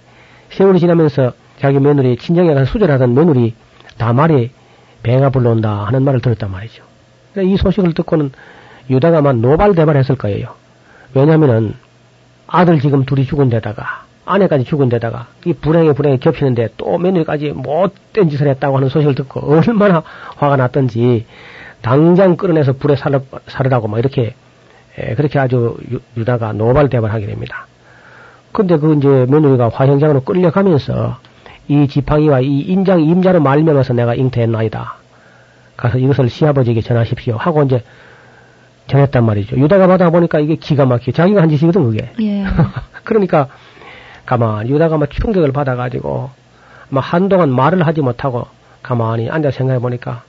세월이 0.51 0.79
지나면서 0.79 1.33
자기 1.59 1.79
며느리 1.79 2.17
친정에 2.17 2.55
가서 2.55 2.71
수절하던 2.71 3.15
며느리 3.15 3.55
다 3.99 4.13
말이 4.13 4.51
배가 5.03 5.31
불러온다 5.31 5.85
하는 5.87 6.03
말을 6.03 6.21
들었단 6.21 6.51
말이죠. 6.51 6.85
이 7.43 7.57
소식을 7.57 7.95
듣고는 7.95 8.33
유다가 8.89 9.21
막 9.21 9.37
노발대발했을 9.37 10.17
거예요. 10.17 10.55
왜냐하면은 11.15 11.75
아들 12.47 12.81
지금 12.81 13.05
둘이 13.05 13.25
죽은 13.25 13.49
데다가 13.49 14.05
아내까지 14.25 14.65
죽은 14.65 14.89
데다가 14.89 15.29
이 15.45 15.53
불행에 15.53 15.93
불행에 15.93 16.19
겹치는데 16.19 16.71
또 16.77 16.99
며느리까지 16.99 17.53
못된 17.53 18.29
짓을 18.29 18.49
했다고 18.49 18.77
하는 18.77 18.89
소식을 18.89 19.15
듣고 19.15 19.41
얼마나 19.41 20.03
화가 20.37 20.57
났던지 20.57 21.27
당장 21.81 22.37
끌어내서 22.37 22.75
불에 22.75 22.97
살을, 22.97 23.21
살으라고 23.47 23.87
막 23.89 23.99
이렇게 23.99 24.35
에, 24.99 25.15
그렇게 25.15 25.39
아주 25.39 25.77
유, 26.17 26.25
다가 26.25 26.53
노발대발 26.53 27.11
하게 27.11 27.27
됩니다. 27.27 27.67
근데 28.53 28.79
그 28.79 28.95
이제 28.95 29.09
며느리가 29.29 29.69
화형장으로 29.69 30.23
끌려가면서 30.23 31.19
이 31.69 31.87
지팡이와 31.87 32.41
이 32.41 32.61
인장 32.61 33.03
임자로 33.03 33.41
말면서 33.41 33.93
내가 33.93 34.15
잉태했나이다. 34.15 34.97
가서 35.77 35.99
이것을 35.99 36.31
시아버지에게 36.31 36.81
전하십시오. 36.81 37.37
하고 37.37 37.63
이제 37.63 37.83
전했단 38.87 39.25
말이죠. 39.25 39.57
유다가 39.57 39.87
받아보니까 39.87 40.39
이게 40.41 40.57
기가 40.57 40.87
막히게 40.87 41.13
자기가 41.13 41.43
한 41.43 41.49
짓이거든, 41.49 41.85
그게. 41.85 42.11
예. 42.21 42.45
그러니까 43.05 43.49
가만히 44.25 44.71
유다가 44.71 44.99
막 44.99 45.11
충격을 45.11 45.53
받아가지고 45.53 46.31
막 46.89 47.01
한동안 47.01 47.51
말을 47.51 47.87
하지 47.87 48.01
못하고 48.01 48.47
가만히 48.83 49.31
앉아 49.31 49.51
생각해 49.51 49.81
보니까 49.81 50.23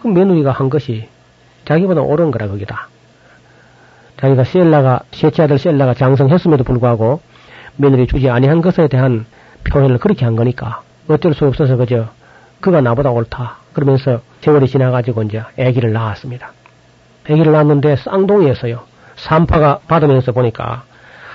그 0.00 0.08
며느리가 0.08 0.52
한 0.52 0.70
것이 0.70 1.08
자기보다 1.64 2.02
옳은 2.02 2.30
거라 2.30 2.48
거기다. 2.48 2.88
자기가 4.18 4.44
셀라가 4.44 5.00
셋째 5.12 5.42
아들 5.42 5.58
셀라가 5.58 5.94
장성했음에도 5.94 6.64
불구하고 6.64 7.20
며느리 7.76 8.06
주지 8.06 8.30
아니한 8.30 8.62
것에 8.62 8.88
대한 8.88 9.26
표현을 9.64 9.98
그렇게 9.98 10.24
한 10.24 10.36
거니까 10.36 10.82
어쩔 11.08 11.34
수 11.34 11.46
없어서 11.46 11.76
그저 11.76 12.08
그가 12.60 12.80
나보다 12.80 13.10
옳다 13.10 13.56
그러면서 13.72 14.20
세월이 14.40 14.68
지나가지고 14.68 15.22
이제 15.24 15.42
아기를 15.58 15.92
낳았습니다. 15.92 16.52
아기를 17.28 17.52
낳았는데 17.52 17.96
쌍둥이였어요. 17.96 18.80
산파가 19.16 19.80
받으면서 19.86 20.32
보니까 20.32 20.84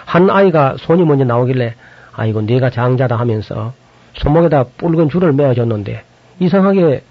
한 0.06 0.30
아이가 0.30 0.76
손이 0.78 1.04
먼저 1.06 1.26
나오길래 1.26 1.76
아이고 2.14 2.42
네가 2.42 2.70
장자다 2.70 3.16
하면서 3.18 3.74
손목에다 4.16 4.66
붉은 4.78 5.10
줄을 5.10 5.34
메어줬는데 5.34 6.04
이상하게 6.40 7.04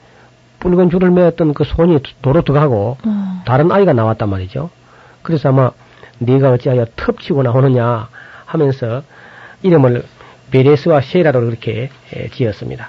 붉은 0.61 0.91
줄을 0.91 1.11
메었던 1.11 1.55
그 1.55 1.64
손이 1.64 2.01
도로 2.22 2.43
들어가고 2.43 2.97
어. 3.05 3.43
다른 3.45 3.70
아이가 3.70 3.93
나왔단 3.93 4.29
말이죠. 4.29 4.70
그래서 5.22 5.51
아마 5.51 5.70
네가 6.18 6.51
어찌하여 6.53 6.87
텁치고 6.97 7.43
나오느냐 7.43 8.09
하면서 8.47 9.03
이름을 9.62 10.05
베레스와 10.51 11.01
셰라로 11.03 11.41
그렇게 11.41 11.91
에, 12.12 12.29
지었습니다. 12.29 12.89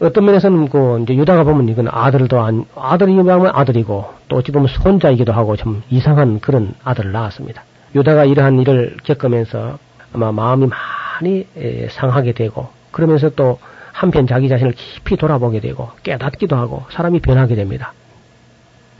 어떤 0.00 0.26
면에서는 0.26 0.68
그 0.68 1.00
이제 1.02 1.14
유다가 1.16 1.42
보면 1.42 1.68
이건 1.68 1.88
아들도 1.90 2.40
안 2.40 2.64
아들이면 2.76 3.46
아들이고 3.46 4.04
또 4.28 4.36
어찌 4.36 4.52
보면 4.52 4.68
손자이기도 4.68 5.32
하고 5.32 5.56
좀 5.56 5.82
이상한 5.90 6.38
그런 6.38 6.74
아들을 6.84 7.10
낳았습니다. 7.10 7.64
유다가 7.94 8.24
이러한 8.24 8.60
일을 8.60 8.96
겪으면서 9.02 9.78
아마 10.12 10.30
마음이 10.30 10.68
많이 10.68 11.46
상하게 11.90 12.32
되고 12.32 12.68
그러면서 12.92 13.30
또 13.30 13.58
한편 13.92 14.28
자기 14.28 14.48
자신을 14.48 14.72
깊이 14.72 15.16
돌아보게 15.16 15.58
되고 15.58 15.90
깨닫기도 16.04 16.54
하고 16.54 16.84
사람이 16.90 17.18
변하게 17.20 17.56
됩니다. 17.56 17.92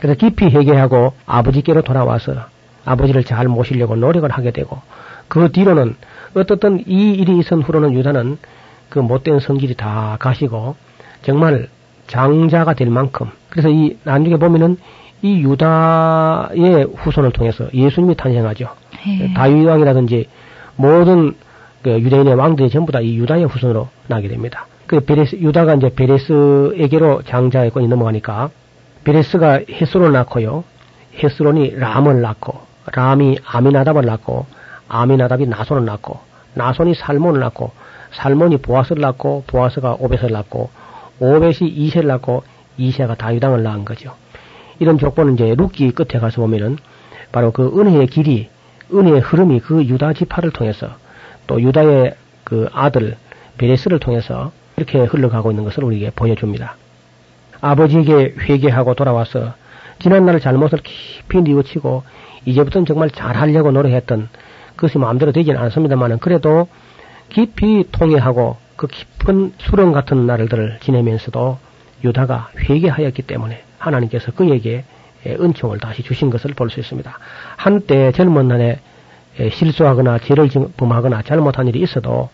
그래서 0.00 0.18
깊이 0.18 0.46
회개하고 0.46 1.12
아버지께로 1.26 1.82
돌아와서 1.82 2.34
아버지를 2.84 3.22
잘 3.22 3.46
모시려고 3.46 3.94
노력을 3.94 4.28
하게 4.28 4.50
되고 4.50 4.80
그 5.28 5.52
뒤로는 5.52 5.94
어떻든 6.34 6.82
이 6.88 7.12
일이 7.12 7.38
있은 7.38 7.62
후로는 7.62 7.92
유다는 7.94 8.38
그 8.88 8.98
못된 8.98 9.38
성질이 9.38 9.74
다 9.74 10.16
가시고 10.18 10.74
정말 11.22 11.68
장자가 12.06 12.74
될 12.74 12.88
만큼 12.90 13.30
그래서 13.50 13.68
이 13.68 13.96
나중에 14.04 14.36
보면은 14.36 14.76
이 15.22 15.40
유다의 15.42 16.88
후손을 16.96 17.32
통해서 17.32 17.68
예수님이 17.74 18.14
탄생하죠. 18.14 18.68
네. 19.06 19.34
다윗 19.34 19.64
왕이라든지 19.66 20.28
모든 20.76 21.34
그 21.82 21.90
유대인의 21.90 22.34
왕들이 22.34 22.70
전부 22.70 22.92
다 22.92 23.00
이 23.00 23.16
유다의 23.18 23.44
후손으로 23.46 23.88
나게 24.06 24.28
됩니다. 24.28 24.66
그 24.86 25.00
베레스 25.00 25.36
유다가 25.36 25.74
이제 25.74 25.90
베레스에게로 25.94 27.22
장자의 27.22 27.70
권이 27.70 27.88
넘어가니까 27.88 28.50
베레스가 29.04 29.60
헤스론을 29.70 30.12
낳고요. 30.12 30.64
헤스론이 31.22 31.74
람을 31.76 32.20
낳고 32.22 32.58
람이 32.92 33.38
아미나답을 33.44 34.06
낳고 34.06 34.46
아미나답이 34.88 35.46
나손을 35.46 35.84
낳고 35.84 36.20
나손이 36.54 36.94
살몬을 36.94 37.40
낳고 37.40 37.72
살몬이 38.12 38.56
보아스를 38.58 39.02
낳고 39.02 39.44
보아스가 39.46 39.96
오벳을 39.98 40.32
낳고 40.32 40.70
오벳이 41.20 41.68
이세를 41.68 42.08
낳고 42.08 42.42
이세가 42.76 43.16
다유당을 43.16 43.62
낳은 43.62 43.84
거죠. 43.84 44.14
이런 44.78 44.98
족보는 44.98 45.34
이제 45.34 45.54
룻기 45.56 45.90
끝에 45.92 46.20
가서 46.20 46.40
보면은 46.40 46.78
바로 47.32 47.50
그 47.50 47.78
은혜의 47.78 48.06
길이 48.06 48.48
은혜의 48.92 49.20
흐름이 49.20 49.60
그 49.60 49.84
유다 49.84 50.14
지파를 50.14 50.50
통해서 50.50 50.88
또 51.46 51.60
유다의 51.60 52.14
그 52.44 52.68
아들 52.72 53.16
베레스를 53.58 53.98
통해서 53.98 54.52
이렇게 54.76 55.00
흘러가고 55.00 55.50
있는 55.50 55.64
것을 55.64 55.84
우리에게 55.84 56.10
보여줍니다. 56.14 56.76
아버지에게 57.60 58.34
회개하고 58.38 58.94
돌아와서 58.94 59.54
지난날 59.98 60.38
잘못을 60.40 60.78
깊이 60.78 61.42
뉘우치고 61.42 62.04
이제부터는 62.44 62.86
정말 62.86 63.10
잘하려고 63.10 63.72
노력했던 63.72 64.28
그것이 64.76 64.98
마음대로 64.98 65.32
되지는 65.32 65.60
않습니다만은 65.60 66.18
그래도 66.20 66.68
깊이 67.28 67.84
통회하고 67.90 68.56
그 68.78 68.86
깊은 68.86 69.54
수렁 69.58 69.92
같은 69.92 70.24
날들을 70.26 70.78
지내면서도 70.80 71.58
유다가 72.04 72.48
회개하였기 72.56 73.22
때문에 73.22 73.62
하나님께서 73.78 74.30
그에게 74.32 74.84
은총을 75.26 75.78
다시 75.80 76.02
주신 76.04 76.30
것을 76.30 76.54
볼 76.54 76.70
수 76.70 76.78
있습니다. 76.78 77.18
한때 77.56 78.12
젊은 78.12 78.46
날에 78.46 78.78
실수하거나 79.50 80.20
죄를 80.20 80.48
범하거나 80.76 81.22
잘못한 81.22 81.66
일이 81.66 81.80
있어도 81.82 82.30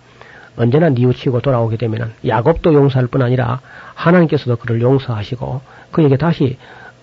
언제나 0.56 0.90
뉘우치고 0.90 1.40
돌아오게 1.40 1.78
되면 1.78 2.12
야곱도 2.26 2.74
용서할 2.74 3.06
뿐 3.08 3.22
아니라 3.22 3.60
하나님께서도 3.94 4.56
그를 4.56 4.82
용서하시고 4.82 5.62
그에게 5.92 6.16
다시 6.18 6.58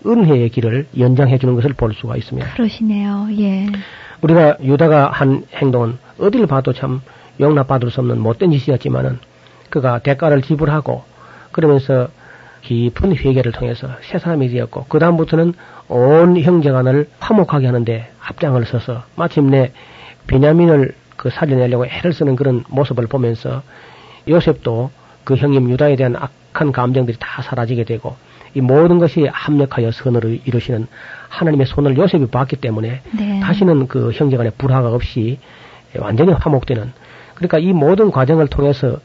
은혜의 0.06 0.50
길을 0.50 0.88
연장해 0.98 1.40
주는 1.40 1.56
것을 1.56 1.74
볼 1.74 1.94
수가 1.94 2.16
있습니다. 2.16 2.54
그러시네요. 2.54 3.28
예. 3.40 3.68
우리가 4.22 4.58
유다가 4.64 5.10
한 5.10 5.46
행동은 5.56 5.98
어딜 6.20 6.46
봐도 6.46 6.74
참 6.74 7.02
용납받을 7.40 7.90
수 7.90 8.02
없는 8.02 8.20
못된 8.20 8.52
짓이었지만은 8.52 9.20
그가 9.72 10.00
대가를 10.00 10.44
지불하고 10.44 11.04
그러면서 11.52 12.10
깊은 12.62 13.16
회개를 13.16 13.52
통해서 13.54 13.88
새 14.02 14.20
사람이 14.20 14.50
되었고 14.50 14.86
그 14.88 15.00
다음부터는 15.00 15.56
온 15.88 16.40
형제간을 16.40 17.10
화목하게 17.20 17.66
하는데 17.66 18.12
앞장을 18.24 18.64
서서 18.66 19.04
마침내 19.16 19.72
베냐민을 20.28 20.94
그 21.18 21.30
살려내려고 21.30 21.88
애를 21.88 22.14
쓰는 22.14 22.36
그런 22.36 22.64
모습을 22.68 23.08
보면서 23.08 23.64
요셉도 24.28 24.92
그 25.24 25.36
형님 25.36 25.70
유다에 25.72 25.96
대한 25.96 26.16
악한 26.16 26.72
감정들이 26.72 27.18
다 27.20 27.42
사라지게 27.42 27.86
되고 27.86 28.16
이 28.54 28.62
모든 28.62 29.00
것이 29.00 29.28
합력하여 29.32 29.92
선을 29.92 30.42
이루시는 30.46 30.88
하나님의 31.30 31.66
손을 31.66 31.98
요셉이 31.98 32.28
봤기 32.28 32.58
때문에 32.58 33.02
네. 33.18 33.40
다시는 33.40 33.88
그 33.88 34.12
형제간의 34.12 34.54
불화가 34.58 34.90
없이 34.90 35.40
완전히 35.98 36.34
화목되는 36.34 36.92
그러니까 37.36 37.58
이 37.60 37.74
모든 37.74 38.12
과정을 38.12 38.48
통해서 38.48 39.00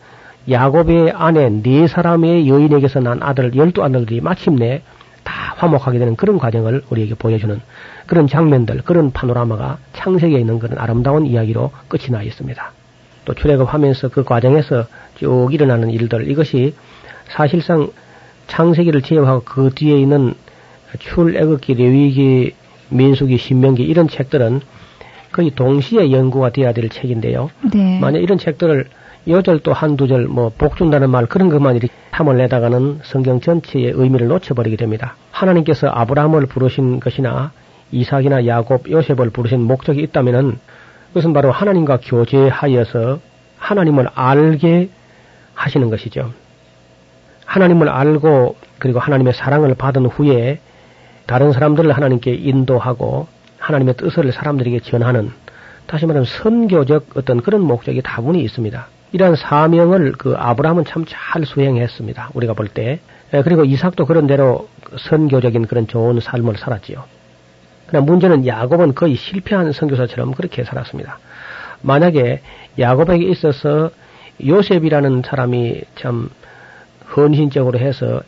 야곱의 0.49 1.12
아내 1.12 1.49
네 1.51 1.86
사람의 1.86 2.49
여인에게서 2.49 3.01
난 3.01 3.22
아들 3.22 3.55
열두 3.55 3.82
아들들이 3.82 4.20
마침내 4.20 4.82
다 5.24 5.55
화목하게 5.57 5.99
되는 5.99 6.14
그런 6.14 6.38
과정을 6.38 6.84
우리에게 6.88 7.14
보여주는 7.16 7.61
그런 8.07 8.28
장면들, 8.28 8.82
그런 8.82 9.11
파노라마가 9.11 9.78
창세기에 9.92 10.38
있는 10.38 10.61
그런 10.61 10.78
아름다운 10.78 11.26
이야기로 11.26 11.72
끝이 11.88 12.11
나 12.11 12.22
있습니다. 12.22 12.72
또 13.24 13.34
출애굽하면서 13.34 14.11
그 14.11 14.22
과정에서 14.22 14.86
쭉 15.16 15.49
일어나는 15.51 15.90
일들 15.90 16.30
이것이 16.30 16.74
사실상 17.28 17.90
창세기를 18.47 19.03
제외하고 19.03 19.42
그 19.44 19.70
뒤에 19.74 19.99
있는 19.99 20.34
출애굽기, 21.01 21.74
레위기, 21.74 22.55
민수기, 22.90 23.36
신명기 23.36 23.82
이런 23.82 24.07
책들은 24.07 24.61
거의 25.32 25.51
동시에 25.51 26.12
연구가 26.12 26.51
되어야 26.51 26.72
될 26.72 26.88
책인데요. 26.88 27.51
네. 27.72 27.99
만약 28.01 28.20
이런 28.20 28.38
책들을 28.38 28.86
또 29.62 29.72
한두 29.72 30.07
절 30.07 30.29
뭐 30.29 30.53
복준다는 30.57 31.11
말 31.11 31.27
그런 31.27 31.49
것만 31.49 31.77
이렇게 31.77 31.93
탐을 32.12 32.37
내다가는 32.37 33.01
성경 33.03 33.41
전체의 33.41 33.93
의미를 33.95 34.29
놓쳐버리게 34.29 34.77
됩니다. 34.77 35.16
하나님께서 35.33 35.89
아브라함을 35.89 36.47
부르신 36.47 37.01
것이나 37.01 37.51
이삭이나 37.93 38.47
야곱, 38.47 38.91
요셉을 38.91 39.31
부르신 39.31 39.61
목적이 39.61 40.03
있다면은 40.03 40.59
그것은 41.09 41.33
바로 41.33 41.51
하나님과 41.51 41.99
교제하여서 42.03 43.20
하나님을 43.59 44.09
알게 44.14 44.91
하시는 45.55 45.91
것이죠. 45.91 46.33
하나님을 47.45 47.89
알고 47.89 48.57
그리고 48.79 48.99
하나님의 48.99 49.33
사랑을 49.33 49.74
받은 49.74 50.07
후에 50.07 50.61
다른 51.27 51.53
사람들을 51.53 51.91
하나님께 51.91 52.35
인도하고 52.35 53.27
하나님의 53.59 53.95
뜻을 53.97 54.31
사람들에게 54.33 54.81
전하는 54.81 55.33
다시 55.87 56.07
말하면 56.07 56.24
선교적 56.24 57.16
어떤 57.16 57.41
그런 57.41 57.62
목적이 57.62 58.03
다분히 58.03 58.43
있습니다. 58.43 58.87
이러한 59.12 59.36
사명을 59.36 60.12
그 60.12 60.34
아브라함은 60.36 60.84
참 60.84 61.04
잘 61.07 61.44
수행했습니다. 61.46 62.30
우리가 62.34 62.54
볼 62.54 62.68
때. 62.68 63.00
그리고 63.30 63.64
이삭도 63.64 64.07
그런 64.07 64.26
대로 64.26 64.68
선교적인 64.98 65.66
그런 65.66 65.86
좋은 65.86 66.20
삶을 66.20 66.57
살았지요. 66.57 67.04
그러나 67.86 68.04
문제는 68.04 68.46
야곱은 68.46 68.94
거의 68.94 69.16
실패한 69.16 69.72
선교사처럼 69.72 70.32
그렇게 70.34 70.64
살았습니다. 70.64 71.18
만약에 71.82 72.40
야곱에게 72.78 73.24
있어서 73.26 73.90
요셉이라는 74.44 75.22
사람이 75.24 75.82
참 75.96 76.30
헌신적으로 77.16 77.78
해서 77.78 78.22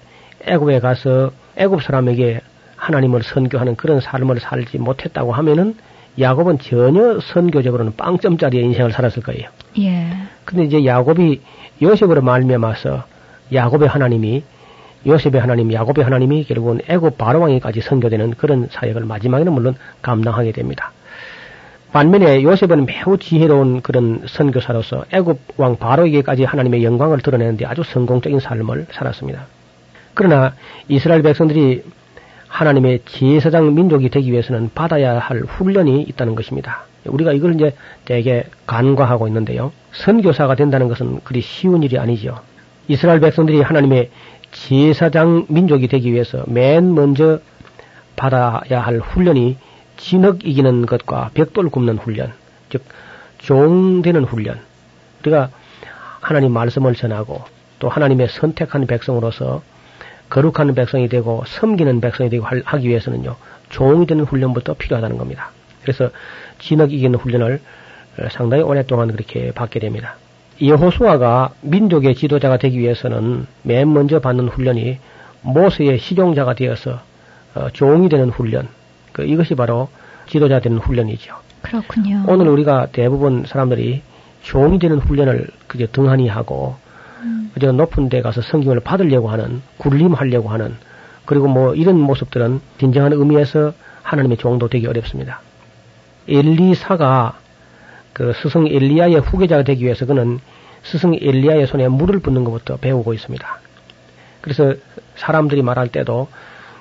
애굽에 0.44 0.80
가서 0.80 1.32
애굽 1.56 1.82
사람에게 1.82 2.40
하나님을 2.76 3.22
선교하는 3.22 3.76
그런 3.76 4.00
삶을 4.00 4.40
살지 4.40 4.78
못했다고 4.78 5.32
하면은 5.32 5.76
야곱은 6.18 6.58
전혀 6.58 7.20
선교적으로는 7.20 7.96
빵점짜리의 7.96 8.64
인생을 8.64 8.92
살았을 8.92 9.22
거예요. 9.22 9.48
예. 9.78 10.06
근데 10.44 10.64
이제 10.64 10.84
야곱이 10.84 11.40
요셉으로 11.80 12.22
말미암아서 12.22 13.04
야곱의 13.52 13.88
하나님이 13.88 14.42
요셉의 15.06 15.40
하나님, 15.40 15.72
야곱의 15.72 16.04
하나님이 16.04 16.44
결국은 16.44 16.80
애굽 16.88 17.18
바로왕에까지 17.18 17.80
선교되는 17.80 18.32
그런 18.32 18.68
사역을 18.70 19.04
마지막에는 19.04 19.52
물론 19.52 19.74
감당하게 20.02 20.52
됩니다. 20.52 20.92
반면에 21.92 22.42
요셉은 22.42 22.84
매우 22.84 23.16
지혜로운 23.16 23.80
그런 23.80 24.22
선교사로서 24.26 25.04
애굽 25.10 25.38
왕 25.56 25.76
바로에게까지 25.76 26.44
하나님의 26.44 26.84
영광을 26.84 27.20
드러내는데 27.20 27.64
아주 27.64 27.82
성공적인 27.82 28.40
삶을 28.40 28.86
살았습니다. 28.92 29.46
그러나 30.14 30.54
이스라엘 30.88 31.22
백성들이 31.22 31.84
하나님의 32.48 33.02
제사장 33.06 33.74
민족이 33.74 34.08
되기 34.08 34.32
위해서는 34.32 34.70
받아야 34.74 35.18
할 35.18 35.42
훈련이 35.42 36.02
있다는 36.02 36.34
것입니다. 36.34 36.84
우리가 37.04 37.32
이걸 37.32 37.54
이제 37.54 37.74
되게 38.04 38.44
간과하고 38.66 39.28
있는데요. 39.28 39.72
선교사가 39.92 40.54
된다는 40.54 40.88
것은 40.88 41.20
그리 41.24 41.40
쉬운 41.40 41.82
일이 41.82 41.98
아니죠. 41.98 42.40
이스라엘 42.88 43.20
백성들이 43.20 43.60
하나님의 43.60 44.10
제사장 44.50 45.46
민족이 45.48 45.88
되기 45.88 46.12
위해서 46.12 46.44
맨 46.46 46.94
먼저 46.94 47.38
받아야 48.16 48.80
할 48.80 48.98
훈련이 48.98 49.56
진흙 49.96 50.46
이기는 50.46 50.86
것과 50.86 51.30
벽돌 51.34 51.70
굽는 51.70 51.98
훈련, 51.98 52.32
즉 52.70 52.82
종되는 53.38 54.24
훈련. 54.24 54.58
우리가 55.20 55.50
하나님 56.20 56.52
말씀을 56.52 56.94
전하고 56.94 57.42
또 57.78 57.88
하나님의 57.88 58.28
선택한 58.28 58.86
백성으로서 58.86 59.62
거룩한 60.30 60.74
백성이 60.74 61.08
되고 61.08 61.42
섬기는 61.46 62.00
백성이 62.00 62.30
되고 62.30 62.44
하기 62.46 62.88
위해서는요 62.88 63.36
종이 63.70 64.06
되는 64.06 64.24
훈련부터 64.24 64.74
필요하다는 64.74 65.18
겁니다. 65.18 65.50
그래서 65.82 66.10
진흙 66.58 66.92
이기는 66.92 67.18
훈련을 67.18 67.60
상당히 68.30 68.62
오랫동안 68.62 69.12
그렇게 69.12 69.52
받게 69.52 69.80
됩니다. 69.80 70.16
여호수아가 70.60 71.50
민족의 71.60 72.14
지도자가 72.16 72.56
되기 72.56 72.78
위해서는 72.78 73.46
맨 73.62 73.92
먼저 73.92 74.18
받는 74.18 74.48
훈련이 74.48 74.98
모세의 75.42 75.98
시종자가 75.98 76.54
되어서 76.54 77.00
어, 77.54 77.68
종이 77.72 78.08
되는 78.08 78.28
훈련. 78.30 78.68
그 79.12 79.24
이것이 79.24 79.54
바로 79.54 79.88
지도자 80.26 80.60
되는 80.60 80.78
훈련이죠. 80.78 81.34
그렇군요. 81.62 82.24
오늘 82.26 82.48
우리가 82.48 82.88
대부분 82.92 83.44
사람들이 83.46 84.02
종이 84.42 84.78
되는 84.78 84.98
훈련을 84.98 85.48
그저 85.66 85.86
등한히 85.86 86.28
하고 86.28 86.76
음. 86.78 86.87
그저 87.58 87.72
높은 87.72 88.08
데 88.08 88.22
가서 88.22 88.40
성경을 88.40 88.80
받으려고 88.80 89.28
하는 89.28 89.62
군림하려고 89.78 90.48
하는 90.48 90.76
그리고 91.24 91.48
뭐 91.48 91.74
이런 91.74 91.98
모습들은 91.98 92.60
진정한 92.78 93.12
의미에서 93.12 93.74
하나님의 94.02 94.38
종도 94.38 94.68
되기 94.68 94.86
어렵습니다. 94.86 95.40
엘리사가 96.28 97.38
그 98.12 98.32
스승 98.42 98.66
엘리야의 98.66 99.20
후계자가 99.20 99.64
되기 99.64 99.84
위해서 99.84 100.06
그는 100.06 100.38
스승 100.82 101.14
엘리야의 101.14 101.66
손에 101.66 101.88
물을 101.88 102.20
붓는 102.20 102.44
것부터 102.44 102.76
배우고 102.76 103.12
있습니다. 103.12 103.60
그래서 104.40 104.74
사람들이 105.16 105.62
말할 105.62 105.88
때도 105.88 106.28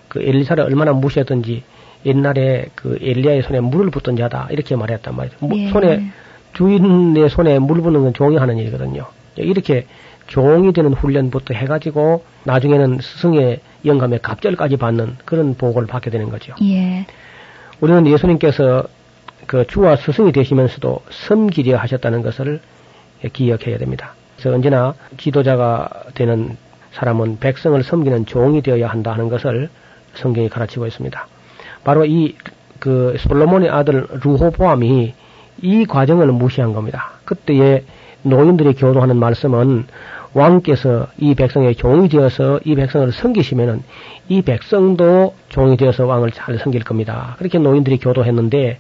그 0.07 0.21
엘리사를 0.21 0.63
얼마나 0.63 0.93
무시했던지 0.93 1.63
옛날에 2.05 2.67
그 2.75 2.97
엘리야의 3.01 3.41
손에 3.41 3.59
물을 3.59 3.89
붓던 3.89 4.15
자다 4.15 4.47
이렇게 4.51 4.75
말했단 4.75 5.15
말이죠. 5.15 5.38
뭐 5.39 5.57
예. 5.57 5.69
손에 5.69 6.11
주인의 6.53 7.30
손에 7.30 7.59
물 7.59 7.82
붓는 7.82 8.01
건 8.01 8.13
종이 8.13 8.38
하는 8.38 8.57
일이거든요. 8.57 9.07
이렇게 9.36 9.86
종이 10.28 10.73
되는 10.73 10.93
훈련부터 10.93 11.53
해가지고 11.53 12.23
나중에는 12.43 12.99
스승의 13.01 13.61
영감의 13.86 14.19
갑절까지 14.21 14.78
받는 14.78 15.17
그런 15.25 15.55
보고를 15.55 15.88
받게 15.88 16.09
되는 16.09 16.30
거죠. 16.30 16.53
예. 16.61 17.05
우리는 17.80 18.07
예수님께서 18.07 18.84
그 19.45 19.65
주와 19.67 19.95
스승이 19.95 20.32
되시면서도 20.32 21.01
섬기려 21.09 21.78
하셨다는 21.78 22.21
것을 22.21 22.59
기억해야 23.34 23.78
됩니다. 23.78 24.13
그래서 24.36 24.53
언제나 24.53 24.93
지도자가 25.17 25.89
되는 26.13 26.57
사람은 26.91 27.39
백성을 27.39 27.82
섬기는 27.82 28.25
종이 28.25 28.61
되어야 28.61 28.88
한다 28.88 29.13
하는 29.13 29.30
것을 29.30 29.69
성경이 30.15 30.49
가르치고 30.49 30.88
있습니다. 30.88 31.28
바로 31.84 32.05
이 32.05 32.36
그 32.80 33.15
솔로몬의 33.19 33.69
아들 33.69 34.07
루호보암이 34.23 35.13
이 35.61 35.86
과정을 35.86 36.28
무시한 36.28 36.73
겁니다. 36.73 37.11
그때의 37.25 37.84
노인들이 38.23 38.73
교도하는 38.73 39.17
말씀은 39.17 39.88
왕께서 40.34 41.07
이 41.17 41.36
백성의 41.36 41.75
종이 41.75 42.09
되어서 42.09 42.59
이 42.65 42.75
백성을 42.75 43.11
섬기시면은 43.11 43.84
이 44.28 44.41
백성도 44.41 45.34
종이 45.49 45.78
되어서 45.78 46.05
왕을 46.05 46.32
잘 46.32 46.57
섬길 46.59 46.84
겁니다. 46.84 47.36
그렇게 47.38 47.57
노인들이 47.59 47.97
교도했는데 47.97 48.80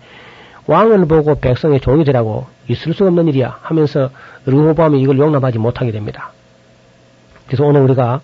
왕을 0.67 1.05
보고 1.07 1.35
백성의 1.39 1.79
종이 1.79 2.03
되라고 2.03 2.47
있을 2.67 2.93
수 2.93 3.05
없는 3.07 3.27
일이야 3.29 3.59
하면서 3.61 4.09
르호보암이 4.45 5.01
이걸 5.01 5.17
용납하지 5.17 5.57
못하게 5.57 5.91
됩니다. 5.91 6.31
그래서 7.47 7.63
오늘 7.63 7.81
우리가 7.81 8.21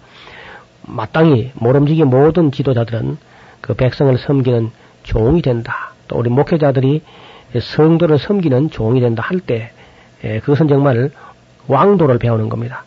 마땅히 0.86 1.52
모름지기 1.56 2.04
모든 2.04 2.52
지도자들은 2.52 3.18
그 3.62 3.74
백성을 3.74 4.16
섬기는 4.18 4.72
종이 5.04 5.42
된다. 5.42 5.94
또 6.10 6.18
우리 6.18 6.30
목회자들이 6.30 7.02
성도를 7.58 8.20
섬기는 8.20 8.70
종이 8.70 9.00
된다 9.00 9.24
할 9.26 9.40
때 9.40 9.72
그것은 10.42 10.68
정말 10.68 11.12
왕도를 11.68 12.18
배우는 12.18 12.50
겁니다. 12.50 12.84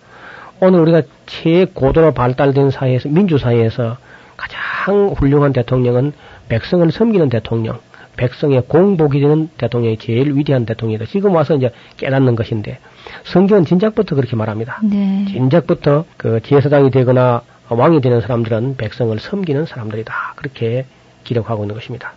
오늘 0.61 0.80
우리가 0.80 1.02
최고도로 1.26 2.12
발달된 2.12 2.70
사회에서 2.70 3.09
민주사회에서 3.09 3.98
가장 4.36 5.09
훌륭한 5.09 5.52
대통령은 5.52 6.12
백성을 6.48 6.90
섬기는 6.90 7.28
대통령, 7.28 7.78
백성의 8.16 8.62
공복이 8.68 9.20
되는 9.20 9.48
대통령이 9.59 9.98
제일 9.98 10.36
위대한 10.36 10.64
대통령이다. 10.64 11.07
지금 11.07 11.34
와서 11.34 11.54
이제 11.54 11.70
깨닫는 11.96 12.36
것인데 12.36 12.78
성경은 13.24 13.64
진작부터 13.64 14.16
그렇게 14.16 14.36
말합니다. 14.36 14.80
네. 14.82 15.26
진작부터 15.28 16.04
그 16.16 16.40
제사장이 16.42 16.90
되거나 16.90 17.42
왕이 17.68 18.00
되는 18.00 18.20
사람들은 18.20 18.76
백성을 18.76 19.18
섬기는 19.18 19.66
사람들이다. 19.66 20.34
그렇게 20.36 20.86
기록하고 21.24 21.64
있는 21.64 21.74
것입니다. 21.74 22.12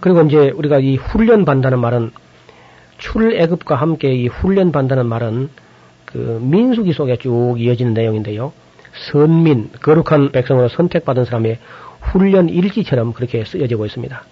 그리고 0.00 0.22
이제 0.22 0.50
우리가 0.50 0.80
이 0.80 0.96
훈련 0.96 1.44
받다는 1.44 1.78
말은 1.78 2.10
출애굽과 2.98 3.76
함께 3.76 4.12
이 4.14 4.26
훈련 4.26 4.72
받다는 4.72 5.06
말은 5.06 5.48
그 6.12 6.38
민수기 6.42 6.92
속에 6.92 7.16
쭉 7.16 7.56
이어지는 7.58 7.94
내용인데요. 7.94 8.52
선민, 9.10 9.70
거룩한 9.80 10.32
백성으로 10.32 10.68
선택받은 10.68 11.24
사람의 11.24 11.58
훈련 12.00 12.48
일기처럼 12.48 13.12
그렇게 13.12 13.44
쓰여지고 13.44 13.86
있습니다. 13.86 14.22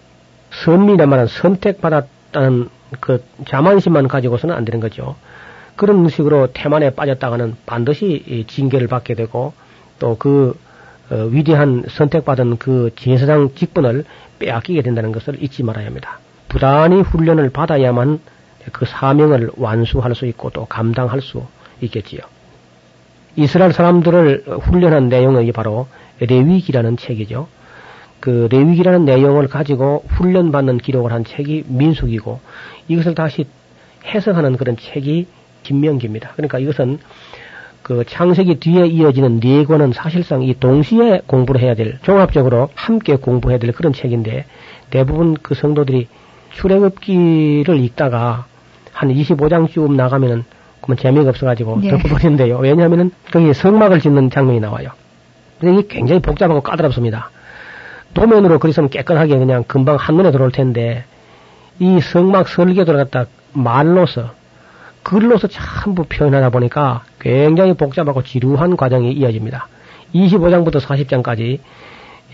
선민이란 0.51 1.09
말은 1.09 1.27
선택받았다는 1.29 2.69
그 3.01 3.25
자만심만 3.47 4.09
가지고서는 4.09 4.55
안 4.55 4.65
되는 4.65 4.81
거죠. 4.81 5.17
그런 5.77 6.09
식으로 6.09 6.49
태만에 6.53 6.91
빠졌다가는 6.91 7.57
반드시 7.65 8.23
이 8.27 8.45
징계를 8.47 8.89
받게 8.89 9.15
되고 9.15 9.55
또그 9.99 10.59
어, 11.11 11.29
위대한 11.31 11.85
선택받은 11.89 12.59
그 12.59 12.91
제사장 12.97 13.55
직분을 13.55 14.05
빼앗기게 14.39 14.83
된다는 14.83 15.11
것을 15.13 15.43
잊지 15.43 15.63
말아야 15.63 15.87
합니다. 15.87 16.19
부단히 16.49 17.01
훈련을 17.01 17.51
받아야만 17.51 18.21
그 18.73 18.85
사명을 18.85 19.53
완수할 19.57 20.15
수 20.15 20.27
있고 20.27 20.51
또 20.51 20.67
감당할 20.67 21.21
수 21.21 21.43
있겠지요. 21.81 22.21
이스라엘 23.37 23.73
사람들을 23.73 24.45
훈련한 24.61 25.09
내용이 25.09 25.53
바로 25.53 25.87
레위기라는 26.19 26.97
책이죠. 26.97 27.49
그 28.19 28.49
레위기라는 28.51 29.05
내용을 29.05 29.49
가지고 29.49 30.05
훈련받는 30.09 30.79
기록을 30.79 31.13
한 31.13 31.25
책이 31.25 31.65
민숙이고 31.69 32.41
이것을 32.89 33.15
다시 33.15 33.47
해석하는 34.05 34.57
그런 34.57 34.77
책이 34.77 35.27
김명기입니다. 35.63 36.33
그러니까 36.37 36.59
이것은 36.59 36.99
그 37.83 38.05
창세기 38.07 38.61
뒤에 38.61 38.87
이어지는 38.87 39.41
네 39.41 39.65
권은 39.65 39.93
사실상 39.93 40.43
이 40.43 40.55
동시에 40.59 41.23
공부를 41.27 41.63
해야 41.63 41.75
될 41.75 41.99
종합적으로 42.03 42.69
함께 42.75 43.17
공부해야 43.17 43.59
될 43.59 43.73
그런 43.73 43.93
책인데 43.93 44.45
대부분 44.91 45.35
그 45.35 45.55
성도들이 45.55 46.09
출애굽기를 46.53 47.79
읽다가 47.79 48.47
한 48.93 49.09
25장쯤 49.09 49.95
나가면은 49.95 50.45
그러면 50.91 50.97
재미가 50.97 51.31
없어가지고 51.31 51.81
네. 51.83 51.91
덮어버리는데요. 51.91 52.59
왜냐하면은 52.59 53.13
거기에 53.33 53.53
성막을 53.53 54.01
짓는 54.01 54.31
장면이 54.31 54.61
나와요. 54.61 54.91
근데 55.61 55.81
이게 55.81 55.89
굉장히 55.89 56.21
복잡하고 56.21 56.61
까다롭습니다. 56.63 57.31
도면으로 58.15 58.59
그리스면 58.59 58.91
깨끗하게 58.91 59.39
그냥 59.39 59.65
금방 59.67 59.97
한눈에 59.97 60.33
들어올 60.33 60.51
텐데 60.51 61.05
이 61.79 62.01
성막 62.01 62.49
설계도를 62.49 63.05
갖다 63.05 63.27
말로서 63.53 64.33
글로서 65.03 65.49
전부 65.49 66.05
표현하다 66.05 66.51
보니까 66.51 67.05
굉장히 67.21 67.75
복잡하고 67.75 68.23
지루한 68.23 68.77
과정이 68.77 69.13
이어집니다. 69.13 69.69
25장부터 70.15 70.81
40장까지 70.81 71.61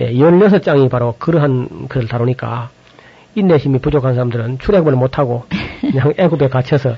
16장이 0.01 0.91
바로 0.91 1.15
그러한 1.19 1.89
글을 1.89 2.09
다루니까 2.09 2.71
인내심이 3.35 3.81
부족한 3.81 4.15
사람들은 4.15 4.59
출애굽을 4.61 4.95
못하고 4.95 5.45
그냥 5.83 6.15
애굽에 6.17 6.49
갇혀서 6.49 6.91
어, 6.91 6.95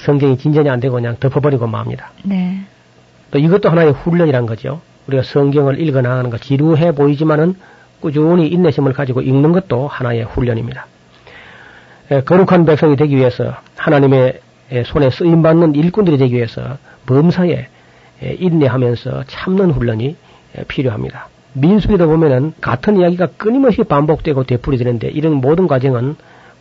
성경이 0.00 0.38
진전이 0.38 0.68
안 0.68 0.80
되고 0.80 0.94
그냥 0.94 1.16
덮어버리고 1.18 1.66
맙니다. 1.66 2.10
네. 2.24 2.60
또 3.30 3.38
이것도 3.38 3.68
하나의 3.68 3.92
훈련이란 3.92 4.46
거죠. 4.46 4.80
우리가 5.06 5.22
성경을 5.22 5.80
읽어 5.80 6.00
나가는 6.02 6.28
거 6.30 6.38
지루해 6.38 6.92
보이지만은 6.92 7.54
꾸준히 8.00 8.48
인내심을 8.48 8.92
가지고 8.92 9.22
읽는 9.22 9.52
것도 9.52 9.88
하나의 9.88 10.24
훈련입니다. 10.24 10.86
에, 12.10 12.20
거룩한 12.22 12.64
백성이 12.64 12.96
되기 12.96 13.16
위해서 13.16 13.56
하나님의 13.76 14.40
에, 14.70 14.82
손에 14.84 15.10
쓰임 15.10 15.42
받는 15.42 15.74
일꾼들이 15.74 16.18
되기 16.18 16.36
위해서 16.36 16.78
범사에 17.06 17.68
에, 18.22 18.36
인내하면서 18.38 19.24
참는 19.26 19.70
훈련이 19.70 20.16
에, 20.56 20.64
필요합니다. 20.64 21.28
민수기도 21.54 22.06
보면은 22.06 22.52
같은 22.60 22.98
이야기가 22.98 23.28
끊임없이 23.36 23.82
반복되고 23.82 24.44
되풀이되는데 24.44 25.08
이런 25.08 25.34
모든 25.34 25.66
과정은 25.66 26.16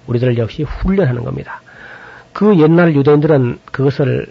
우리들 0.08 0.38
역시 0.38 0.64
훈련하는 0.64 1.24
겁니다. 1.24 1.62
그 2.38 2.60
옛날 2.60 2.94
유대인들은 2.96 3.58
그것을 3.72 4.28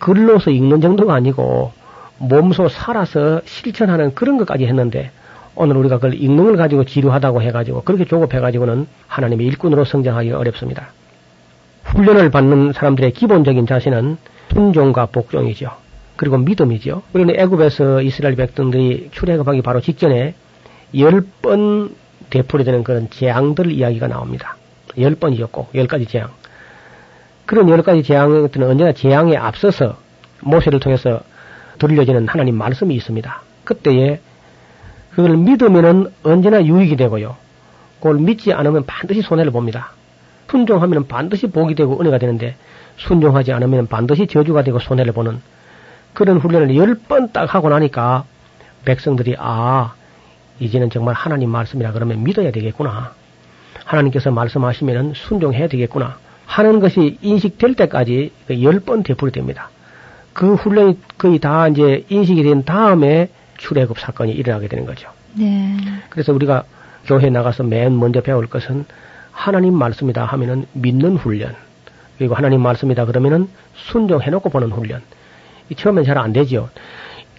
글로서 0.00 0.50
읽는 0.50 0.80
정도가 0.80 1.14
아니고 1.14 1.70
몸소 2.18 2.68
살아서 2.68 3.42
실천하는 3.44 4.12
그런 4.16 4.38
것까지 4.38 4.66
했는데 4.66 5.12
오늘 5.54 5.76
우리가 5.76 5.98
그걸 5.98 6.14
읽는 6.14 6.46
걸 6.46 6.56
가지고 6.56 6.82
지루하다고 6.82 7.42
해가지고 7.42 7.82
그렇게 7.82 8.06
조급해가지고는 8.06 8.88
하나님의 9.06 9.46
일꾼으로 9.46 9.84
성장하기가 9.84 10.36
어렵습니다. 10.36 10.88
훈련을 11.84 12.32
받는 12.32 12.72
사람들의 12.72 13.12
기본적인 13.12 13.68
자세는 13.68 14.16
순종과 14.52 15.06
복종이죠. 15.06 15.70
그리고 16.16 16.38
믿음이죠. 16.38 17.02
우리는 17.12 17.38
애굽에서 17.38 18.02
이스라엘 18.02 18.34
백성들이 18.34 19.10
출애굽하기 19.12 19.62
바로 19.62 19.80
직전에 19.80 20.34
열 20.98 21.24
번 21.40 21.94
되풀이되는 22.30 22.82
그런 22.82 23.10
재앙들 23.10 23.70
이야기가 23.70 24.08
나옵니다. 24.08 24.56
열 24.98 25.14
번이죠, 25.14 25.46
꼭. 25.52 25.70
열 25.76 25.86
가지 25.86 26.06
재앙. 26.06 26.30
그런 27.46 27.68
열 27.68 27.82
가지 27.82 28.02
재앙들은 28.02 28.68
언제나 28.68 28.92
재앙에 28.92 29.36
앞서서 29.36 29.96
모세를 30.40 30.80
통해서 30.80 31.20
들려지는 31.78 32.28
하나님 32.28 32.56
말씀이 32.56 32.94
있습니다. 32.94 33.42
그때에 33.64 34.20
그걸 35.10 35.36
믿으면은 35.36 36.12
언제나 36.22 36.64
유익이 36.64 36.96
되고요. 36.96 37.36
그걸 37.98 38.16
믿지 38.18 38.52
않으면 38.52 38.84
반드시 38.86 39.22
손해를 39.22 39.52
봅니다. 39.52 39.90
순종하면 40.50 41.06
반드시 41.08 41.48
복이 41.48 41.74
되고 41.74 42.00
은혜가 42.00 42.18
되는데 42.18 42.54
순종하지 42.96 43.52
않으면 43.52 43.86
반드시 43.88 44.26
저주가 44.26 44.62
되고 44.62 44.78
손해를 44.78 45.12
보는 45.12 45.40
그런 46.12 46.38
훈련을 46.38 46.76
열 46.76 46.94
번 47.08 47.32
딱 47.32 47.54
하고 47.54 47.68
나니까 47.70 48.24
백성들이 48.84 49.34
아 49.38 49.94
이제는 50.60 50.90
정말 50.90 51.14
하나님 51.14 51.50
말씀이라 51.50 51.90
그러면 51.92 52.22
믿어야 52.22 52.52
되겠구나. 52.52 53.12
하나님께서 53.84 54.30
말씀하시면 54.30 55.14
순종해야 55.14 55.66
되겠구나 55.68 56.16
하는 56.46 56.80
것이 56.80 57.18
인식될 57.22 57.74
때까지 57.74 58.32
그 58.46 58.62
열번 58.62 59.02
되풀이 59.02 59.32
됩니다. 59.32 59.70
그 60.32 60.54
훈련이 60.54 60.98
거의 61.16 61.38
다 61.38 61.68
이제 61.68 62.04
인식이 62.08 62.42
된 62.42 62.64
다음에 62.64 63.28
출애굽 63.56 63.98
사건이 63.98 64.32
일어나게 64.32 64.68
되는 64.68 64.84
거죠. 64.84 65.08
네. 65.34 65.76
그래서 66.10 66.32
우리가 66.32 66.64
교회 67.06 67.26
에 67.26 67.30
나가서 67.30 67.62
맨 67.62 67.98
먼저 67.98 68.20
배울 68.20 68.46
것은 68.46 68.84
하나님 69.30 69.74
말씀이다 69.74 70.24
하면은 70.24 70.66
믿는 70.72 71.16
훈련. 71.16 71.54
그리고 72.18 72.34
하나님 72.34 72.60
말씀이다 72.62 73.04
그러면은 73.06 73.48
순종해놓고 73.74 74.48
보는 74.50 74.70
훈련. 74.70 75.02
이 75.70 75.74
처음엔 75.74 76.04
잘 76.04 76.18
안 76.18 76.32
되죠. 76.32 76.68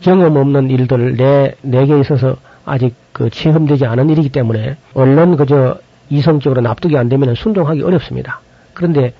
경험 0.01 0.35
없는 0.35 0.69
일들 0.69 1.15
내, 1.15 1.55
내게 1.61 1.99
있어서 1.99 2.37
아직 2.65 2.95
그 3.13 3.29
체험되지 3.29 3.85
않은 3.85 4.09
일이기 4.09 4.29
때문에 4.29 4.77
얼른 4.93 5.37
그저 5.37 5.79
이성적으로 6.09 6.61
납득이 6.61 6.97
안 6.97 7.09
되면 7.09 7.33
순종하기 7.35 7.81
어렵습니다. 7.81 8.41
그런데 8.75 9.13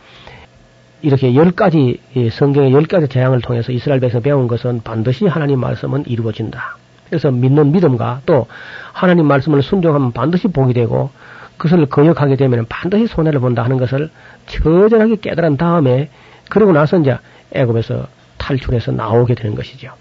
이렇게 1.02 1.36
열 1.36 1.52
가지 1.52 2.00
성경의 2.32 2.74
열 2.74 2.86
가지 2.86 3.08
재앙을 3.08 3.42
통해서 3.42 3.72
이스라엘 3.72 4.00
백성 4.00 4.22
배운 4.22 4.48
것은 4.48 4.82
반드시 4.84 5.26
하나님 5.26 5.60
말씀은 5.60 6.06
이루어진다. 6.06 6.78
그래서 7.10 7.32
믿는 7.32 7.72
믿음과 7.72 8.22
또 8.26 8.48
하나님 8.92 9.28
말씀을 9.28 9.62
순종하면 9.62 10.12
반드시 10.12 10.48
복이 10.48 10.74
되고 10.74 11.12
그것을 11.58 11.86
거역하게 11.86 12.36
되면 12.36 12.66
반드시 12.68 13.08
손해를 13.08 13.40
본다 13.40 13.64
하는 13.64 13.78
것을 13.78 14.10
처절하게 14.48 15.18
깨달은 15.18 15.58
다음에 15.58 16.10
그러고 16.50 16.72
나서 16.72 16.98
이제 16.98 17.18
애굽에서 17.52 18.08
탈출해서 18.38 18.92
나오게 18.92 19.36
되는 19.36 19.56
것이죠. 19.56 19.92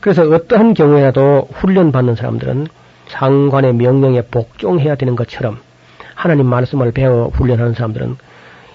그래서 0.00 0.22
어떠한 0.22 0.74
경우에라도 0.74 1.48
훈련받는 1.52 2.16
사람들은 2.16 2.66
상관의 3.08 3.74
명령에 3.74 4.22
복종해야 4.22 4.96
되는 4.96 5.14
것처럼 5.16 5.58
하나님 6.14 6.46
말씀을 6.46 6.92
배워 6.92 7.28
훈련하는 7.28 7.74
사람들은 7.74 8.16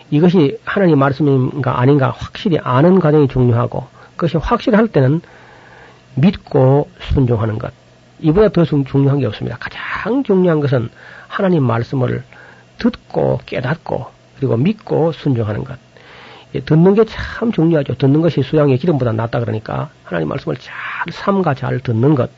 이것이 0.10 0.60
하나님 0.64 1.00
말씀인가 1.00 1.80
아닌가 1.80 2.10
확실히 2.10 2.58
아는 2.62 3.00
과정이 3.00 3.28
중요하고 3.28 3.88
그것이 4.16 4.38
확실할 4.38 4.88
때는 4.88 5.22
믿고 6.16 6.90
순종하는 7.00 7.60
것. 7.60 7.72
이보다 8.20 8.50
더 8.50 8.64
중요한 8.66 9.20
게 9.20 9.26
없습니다. 9.28 9.58
가장 9.60 10.24
중요한 10.24 10.60
것은 10.60 10.90
하나님 11.28 11.64
말씀을 11.64 12.24
듣고 12.80 13.40
깨닫고 13.46 14.08
그리고 14.38 14.58
믿고 14.58 15.12
순종하는 15.12 15.64
것. 15.64 15.78
듣는 16.66 16.96
게 16.96 17.04
참 17.06 17.52
중요하죠. 17.52 17.96
듣는 17.96 18.22
것이 18.22 18.42
수양의 18.42 18.78
기름보다 18.78 19.12
낫다 19.12 19.40
그러니까 19.40 19.90
하나님 20.04 20.30
말씀을 20.30 20.56
잘 20.58 20.74
삼가 21.12 21.54
잘 21.54 21.80
듣는 21.80 22.16
것. 22.16 22.32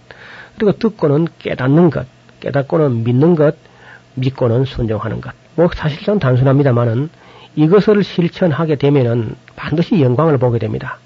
그리고 0.56 0.78
듣고는 0.78 1.28
깨닫는 1.38 1.90
것. 1.90 2.08
깨닫고는 2.40 3.04
믿는 3.04 3.36
것. 3.36 3.56
믿고는 4.16 4.66
순종하는 4.66 5.22
것. 5.22 5.34
뭐 5.56 5.70
사실상 5.74 6.20
단순합니다만은 6.20 7.10
이것을 7.56 8.04
실천하게 8.04 8.76
되면은 8.76 9.36
반드시 9.56 10.02
영광을 10.02 10.38
보게 10.38 10.60
됩니다. 10.60 10.98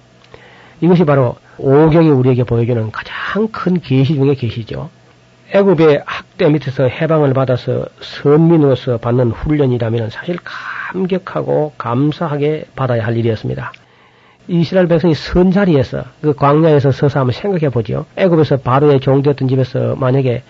이것이 0.81 1.05
바로 1.05 1.35
오경이 1.57 2.09
우리에게 2.09 2.43
보여주는 2.43 2.91
가장 2.91 3.47
큰 3.47 3.79
계시 3.79 4.15
중의 4.15 4.35
계시죠. 4.35 4.89
애굽의 5.53 6.03
학대 6.05 6.49
밑에서 6.49 6.85
해방을 6.85 7.33
받아서 7.33 7.85
선민으로서 8.01 8.97
받는 8.97 9.31
훈련이라면 9.31 10.09
사실 10.09 10.37
감격하고 10.43 11.73
감사하게 11.77 12.65
받아야 12.75 13.05
할 13.05 13.17
일이었습니다. 13.17 13.71
이스라엘 14.47 14.87
백성이 14.87 15.13
선 15.13 15.51
자리에서 15.51 16.03
그 16.21 16.33
광야에서 16.33 16.91
서서 16.91 17.19
한번 17.19 17.33
생각해 17.33 17.69
보죠. 17.69 18.05
애굽에서 18.17 18.57
바로의 18.57 18.99
종되었던 18.99 19.47
집에서 19.47 19.95
만약에 19.95 20.43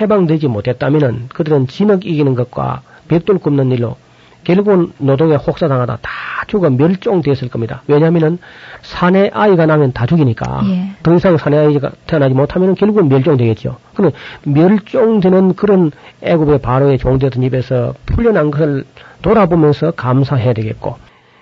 해방되지 0.00 0.48
못했다면 0.48 1.28
그들은 1.28 1.66
진흙 1.66 2.06
이기는 2.06 2.34
것과 2.34 2.82
벽돌 3.08 3.38
굽는 3.38 3.70
일로 3.72 3.96
결국은 4.44 4.92
노동에 4.98 5.34
혹사당하다 5.34 5.98
다 6.02 6.10
죽어 6.46 6.70
멸종되었을 6.70 7.48
겁니다. 7.48 7.82
왜냐하면은 7.88 8.38
사내 8.82 9.30
아이가 9.32 9.66
나면 9.66 9.92
다 9.92 10.06
죽이니까 10.06 10.62
예. 10.66 10.90
더 11.02 11.14
이상 11.14 11.36
사내 11.36 11.56
아이가 11.56 11.90
태어나지 12.06 12.34
못하면 12.34 12.74
결국은 12.74 13.08
멸종되겠죠. 13.08 13.76
그는 13.94 14.12
멸종되는 14.44 15.54
그런 15.54 15.90
애굽의 16.22 16.60
바로의 16.60 16.98
종되었던 16.98 17.42
입에서 17.42 17.94
풀려난 18.06 18.50
것을 18.50 18.84
돌아보면서 19.22 19.92
감사해야 19.92 20.52
되겠고 20.52 20.96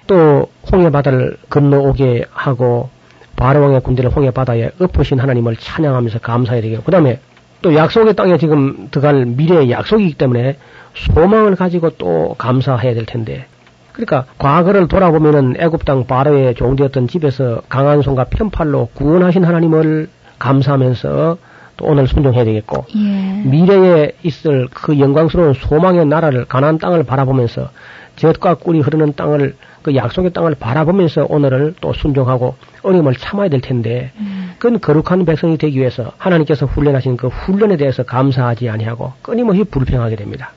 또 0.07 0.49
홍해 0.71 0.91
바다를 0.91 1.37
건너오게 1.51 2.27
하고 2.31 2.91
바로왕의 3.37 3.81
군대를 3.81 4.11
홍해 4.11 4.31
바다에 4.31 4.71
엎으신 4.79 5.19
하나님을 5.19 5.57
찬양하면서 5.57 6.21
감사해야 6.21 6.63
되겠고 6.63 6.85
그 6.85 6.91
다음에 6.93 7.19
또 7.63 7.75
약속의 7.75 8.15
땅에 8.15 8.39
지금 8.39 8.89
들어갈 8.91 9.25
미래의 9.25 9.71
약속이기 9.71 10.15
때문에 10.15 10.57
소망을 10.95 11.57
가지고 11.57 11.91
또 11.91 12.35
감사해야 12.39 12.95
될 12.95 13.07
텐데 13.07 13.47
그러니까 13.93 14.25
과거를 14.39 14.89
돌아보면은 14.89 15.57
애굽 15.59 15.85
땅 15.85 16.07
바로의 16.07 16.55
종되었던 16.55 17.09
집에서 17.09 17.63
강한 17.69 18.03
손과 18.03 18.25
편팔로 18.25 18.89
구원하신 18.95 19.45
하나님을 19.45 20.09
감사하면서 20.39 21.39
또 21.77 21.87
오늘 21.87 22.07
순종해야 22.07 22.45
되겠고 22.45 22.87
예. 22.95 23.49
미래에 23.49 24.13
있을 24.23 24.69
그 24.73 24.99
영광스러운 24.99 25.55
소망의 25.55 26.07
나라를 26.07 26.45
가나안 26.47 26.79
땅을 26.79 27.05
바라보면서 27.05 27.71
젖과 28.17 28.57
꿀이 28.57 28.81
흐르는 28.81 29.15
땅을 29.15 29.57
그 29.83 29.97
약속의 29.97 30.33
땅을 30.33 30.55
바라보면서 30.57 31.27
오늘을 31.29 31.75
또 31.81 31.93
순종하고 31.93 32.57
어려움을 32.83 33.15
참아야 33.15 33.49
될 33.49 33.61
텐데 33.61 34.13
음. 34.19 34.53
그건 34.59 34.81
거룩한 34.81 35.25
백성이 35.25 35.57
되기 35.59 35.79
위해서 35.79 36.13
하나님께서 36.19 36.67
훈련하신 36.67 37.17
그 37.17 37.29
훈련에 37.29 37.77
대해서 37.77 38.03
감사하지 38.03 38.69
아니하고 38.69 39.13
끊임없이 39.23 39.65
불평하게 39.65 40.17
됩니다. 40.17 40.53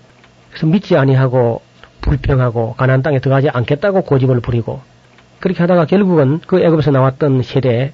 그래서 0.56 0.68
믿지 0.68 0.96
아니하고 0.96 1.62
불평하고 2.00 2.76
가난 2.76 3.02
땅에 3.02 3.20
들어가지 3.20 3.50
않겠다고 3.50 4.04
고집을 4.04 4.40
부리고 4.40 4.80
그렇게 5.42 5.60
하다가 5.60 5.86
결국은 5.86 6.40
그 6.48 6.62
애굽에서 6.62 6.92
나왔던 6.92 7.44
세대 7.44 7.92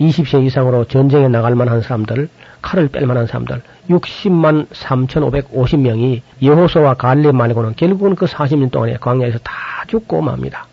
20세 0.00 0.44
이상으로 0.44 0.86
전쟁에 0.86 1.28
나갈 1.28 1.54
만한 1.54 1.80
사람들, 1.80 2.28
칼을 2.60 2.88
뺄 2.88 3.06
만한 3.06 3.28
사람들, 3.28 3.62
60만 3.88 4.66
3,550명이 4.70 6.22
여호수와 6.42 6.94
갈렙 6.94 7.36
말고는 7.36 7.76
결국은 7.76 8.16
그 8.16 8.26
40년 8.26 8.72
동안에 8.72 8.96
광야에서 8.96 9.38
다 9.38 9.52
죽고 9.86 10.22
맙니다. 10.22 10.66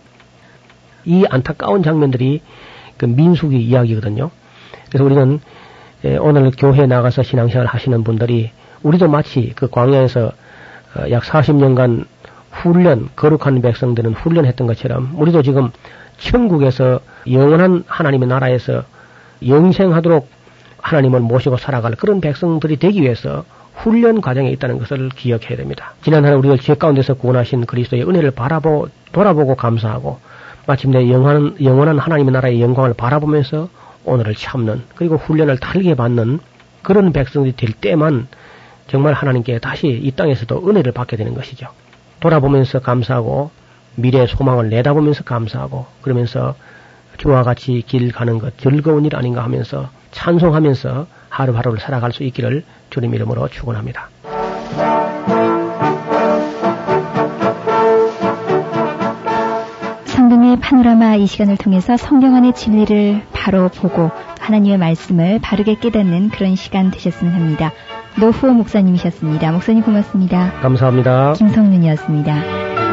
이 1.06 1.26
안타까운 1.30 1.84
장면들이 1.84 2.42
그 2.98 3.06
민숙이 3.06 3.62
이야기거든요. 3.62 4.32
그래서 4.90 5.04
우리는 5.04 5.40
예, 6.06 6.18
오늘 6.18 6.50
교회에 6.52 6.88
나가서 6.88 7.22
신앙생활 7.22 7.68
하시는 7.68 8.04
분들이 8.04 8.52
우리도 8.82 9.10
마치 9.10 9.52
그 9.56 9.70
광야에서 9.70 10.22
어, 10.28 10.32
약 11.10 11.24
40년간 11.24 12.06
훈련, 12.52 13.10
거룩한 13.16 13.62
백성들은 13.62 14.14
훈련했던 14.14 14.68
것처럼 14.68 15.12
우리도 15.16 15.44
지금 15.44 15.72
천국에서 16.18 17.00
영원한 17.30 17.84
하나님의 17.88 18.28
나라에서 18.28 18.84
영생하도록 19.48 20.28
하나님을 20.82 21.20
모시고 21.20 21.58
살아갈 21.58 21.96
그런 21.96 22.22
백성들이 22.22 22.78
되기 22.78 23.02
위해서 23.02 23.46
훈련 23.76 24.20
과정에 24.20 24.50
있다는 24.52 24.78
것을 24.80 25.10
기억해야 25.10 25.56
됩니다. 25.56 25.94
지난해 26.04 26.32
우리를 26.32 26.58
죄 26.60 26.74
가운데서 26.76 27.14
구원하신 27.14 27.66
그리스도의 27.66 28.08
은혜를 28.08 28.32
바라보, 28.32 28.88
돌아보고 29.12 29.56
감사하고 29.56 30.20
마침내 30.68 31.10
영원한, 31.10 31.56
영원한 31.64 31.98
하나님의 31.98 32.34
나라의 32.34 32.62
영광을 32.62 32.94
바라보면서 32.94 33.70
오늘을 34.06 34.36
참는 34.36 34.84
그리고 34.96 35.16
훈련을 35.16 35.60
달게 35.60 35.96
받는 35.96 36.40
그런 36.82 37.14
백성들이 37.14 37.56
될 37.56 37.74
때만 37.74 38.28
정말 38.90 39.14
하나님께 39.14 39.60
다시 39.60 39.88
이 39.88 40.12
땅에서도 40.12 40.68
은혜를 40.68 40.92
받게 40.92 41.16
되는 41.16 41.36
것이죠. 41.36 41.68
돌아보면서 42.20 42.80
감사하고 42.80 43.52
미래의 43.96 44.28
소망을 44.28 44.70
내다보면서 44.70 45.24
감사하고 45.24 45.86
그러면서 46.02 46.56
주와 47.18 47.44
같이 47.44 47.84
길 47.86 48.12
가는 48.12 48.40
것 48.40 48.58
즐거운 48.58 49.06
일 49.06 49.16
아닌가 49.16 49.44
하면서 49.44 49.90
찬송하면서 50.12 51.08
하루하루를 51.30 51.80
살아갈 51.80 52.12
수 52.12 52.24
있기를 52.24 52.64
주님 52.90 53.14
이름으로 53.14 53.48
축원합니다. 53.50 54.10
성경의 60.06 60.60
파노라마 60.60 61.16
이 61.16 61.28
시간을 61.28 61.58
통해서 61.58 61.96
성경 61.96 62.36
안의 62.36 62.54
진리를 62.54 63.22
바로 63.34 63.70
보고 63.70 64.10
하나님의 64.40 64.78
말씀을 64.80 65.40
바르게 65.42 65.76
깨닫는 65.76 66.30
그런 66.30 66.56
시간 66.56 66.90
되셨으면 66.90 67.34
합니다. 67.34 67.72
노후호 68.18 68.54
목사님이셨습니다. 68.54 69.52
목사님 69.52 69.84
고맙습니다. 69.84 70.52
감사합니다. 70.62 71.34
김성윤이었습니다. 71.34 72.89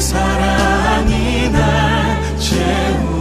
사랑이 0.00 1.50
날 1.50 2.38
채우 2.38 3.19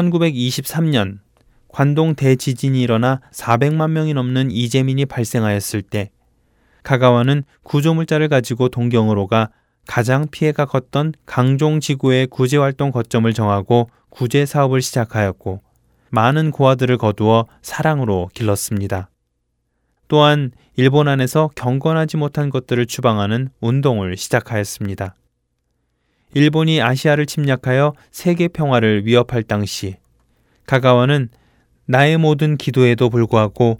(1923년) 0.00 1.18
관동 1.68 2.14
대지진이 2.14 2.80
일어나 2.80 3.20
400만 3.32 3.90
명이 3.90 4.14
넘는 4.14 4.50
이재민이 4.50 5.06
발생하였을 5.06 5.82
때 5.82 6.10
가가와는 6.82 7.44
구조물자를 7.62 8.28
가지고 8.28 8.68
동경으로 8.68 9.26
가 9.26 9.50
가장 9.86 10.26
피해가 10.30 10.66
컸던 10.66 11.14
강종 11.26 11.80
지구의 11.80 12.26
구제 12.28 12.56
활동 12.56 12.90
거점을 12.90 13.32
정하고 13.32 13.90
구제 14.08 14.46
사업을 14.46 14.82
시작하였고 14.82 15.60
많은 16.10 16.50
고아들을 16.50 16.98
거두어 16.98 17.46
사랑으로 17.62 18.30
길렀습니다. 18.34 19.10
또한 20.08 20.50
일본 20.76 21.08
안에서 21.08 21.50
경건하지 21.54 22.16
못한 22.16 22.50
것들을 22.50 22.86
추방하는 22.86 23.50
운동을 23.60 24.16
시작하였습니다. 24.16 25.14
일본이 26.32 26.80
아시아를 26.80 27.26
침략하여 27.26 27.94
세계 28.10 28.48
평화를 28.48 29.04
위협할 29.04 29.42
당시 29.42 29.96
가가와는 30.66 31.28
나의 31.86 32.18
모든 32.18 32.56
기도에도 32.56 33.10
불구하고 33.10 33.78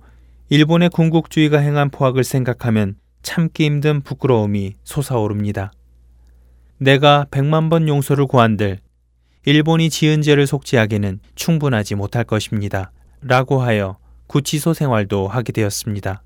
일본의 0.48 0.90
군국주의가 0.90 1.58
행한 1.58 1.90
포악을 1.90 2.24
생각하면 2.24 2.96
참기 3.22 3.66
힘든 3.66 4.00
부끄러움이 4.00 4.74
솟아오릅니다. 4.82 5.72
내가 6.78 7.26
백만 7.30 7.68
번 7.68 7.86
용서를 7.86 8.26
구한들 8.26 8.78
일본이 9.44 9.88
지은 9.90 10.22
죄를 10.22 10.46
속죄하기는 10.46 11.20
충분하지 11.34 11.94
못할 11.94 12.24
것입니다. 12.24 12.90
라고 13.22 13.62
하여 13.62 13.96
구치소 14.26 14.74
생활도 14.74 15.28
하게 15.28 15.52
되었습니다. 15.52 16.22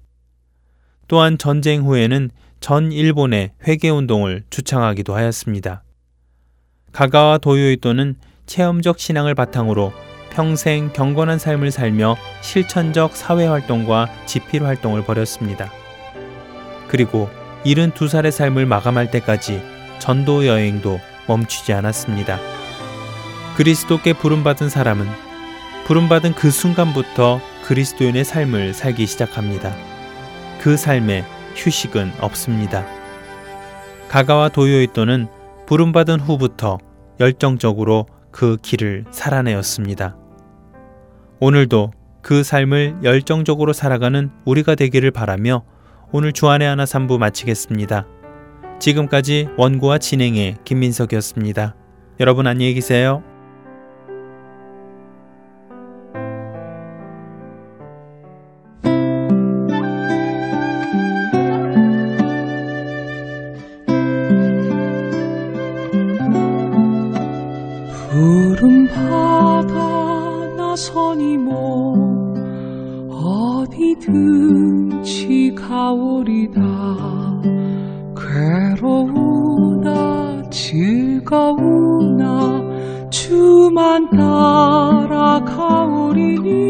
또한 1.06 1.36
전쟁 1.36 1.82
후에는 1.82 2.30
전 2.60 2.92
일본의 2.92 3.52
회개운동을 3.66 4.44
주창하기도 4.48 5.14
하였습니다. 5.14 5.82
가가와 6.94 7.38
도요이토는 7.38 8.14
체험적 8.46 9.00
신앙을 9.00 9.34
바탕으로 9.34 9.92
평생 10.30 10.92
경건한 10.92 11.40
삶을 11.40 11.72
살며 11.72 12.16
실천적 12.40 13.16
사회활동과 13.16 14.08
집필활동을 14.26 15.04
벌였습니다. 15.04 15.72
그리고 16.86 17.28
72살의 17.64 18.30
삶을 18.30 18.66
마감할 18.66 19.10
때까지 19.10 19.60
전도 19.98 20.46
여행도 20.46 21.00
멈추지 21.26 21.72
않았습니다. 21.72 22.38
그리스도께 23.56 24.12
부름받은 24.12 24.68
사람은 24.68 25.06
부름받은 25.86 26.34
그 26.34 26.50
순간부터 26.50 27.40
그리스도인의 27.64 28.24
삶을 28.24 28.72
살기 28.72 29.06
시작합니다. 29.06 29.74
그 30.60 30.76
삶에 30.76 31.24
휴식은 31.56 32.12
없습니다. 32.20 32.86
가가와 34.08 34.50
도요이토는 34.50 35.28
부름받은 35.66 36.20
후부터 36.20 36.78
열정적으로 37.20 38.06
그 38.30 38.56
길을 38.60 39.04
살아내었습니다. 39.10 40.16
오늘도 41.40 41.92
그 42.22 42.42
삶을 42.42 42.98
열정적으로 43.02 43.72
살아가는 43.72 44.30
우리가 44.44 44.74
되기를 44.74 45.10
바라며 45.10 45.64
오늘 46.12 46.32
주안의 46.32 46.66
하나 46.66 46.86
삼부 46.86 47.18
마치겠습니다. 47.18 48.06
지금까지 48.78 49.48
원고와 49.56 49.98
진행의 49.98 50.58
김민석이었습니다. 50.64 51.74
여러분 52.20 52.46
안녕히 52.46 52.74
계세요. 52.74 53.22
길만 83.74 84.08
따라 84.10 85.40
가오리니. 85.44 86.63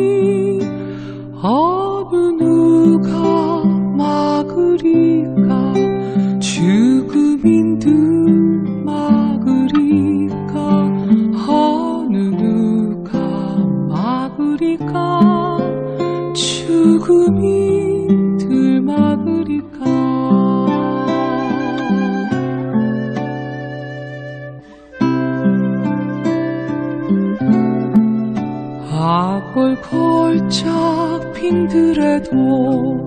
힘들어도 31.45 33.05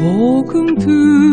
복음 0.00 0.76
들 0.78 1.31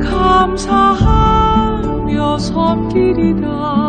감사하며 0.00 0.98
섬길이다. 2.38 3.81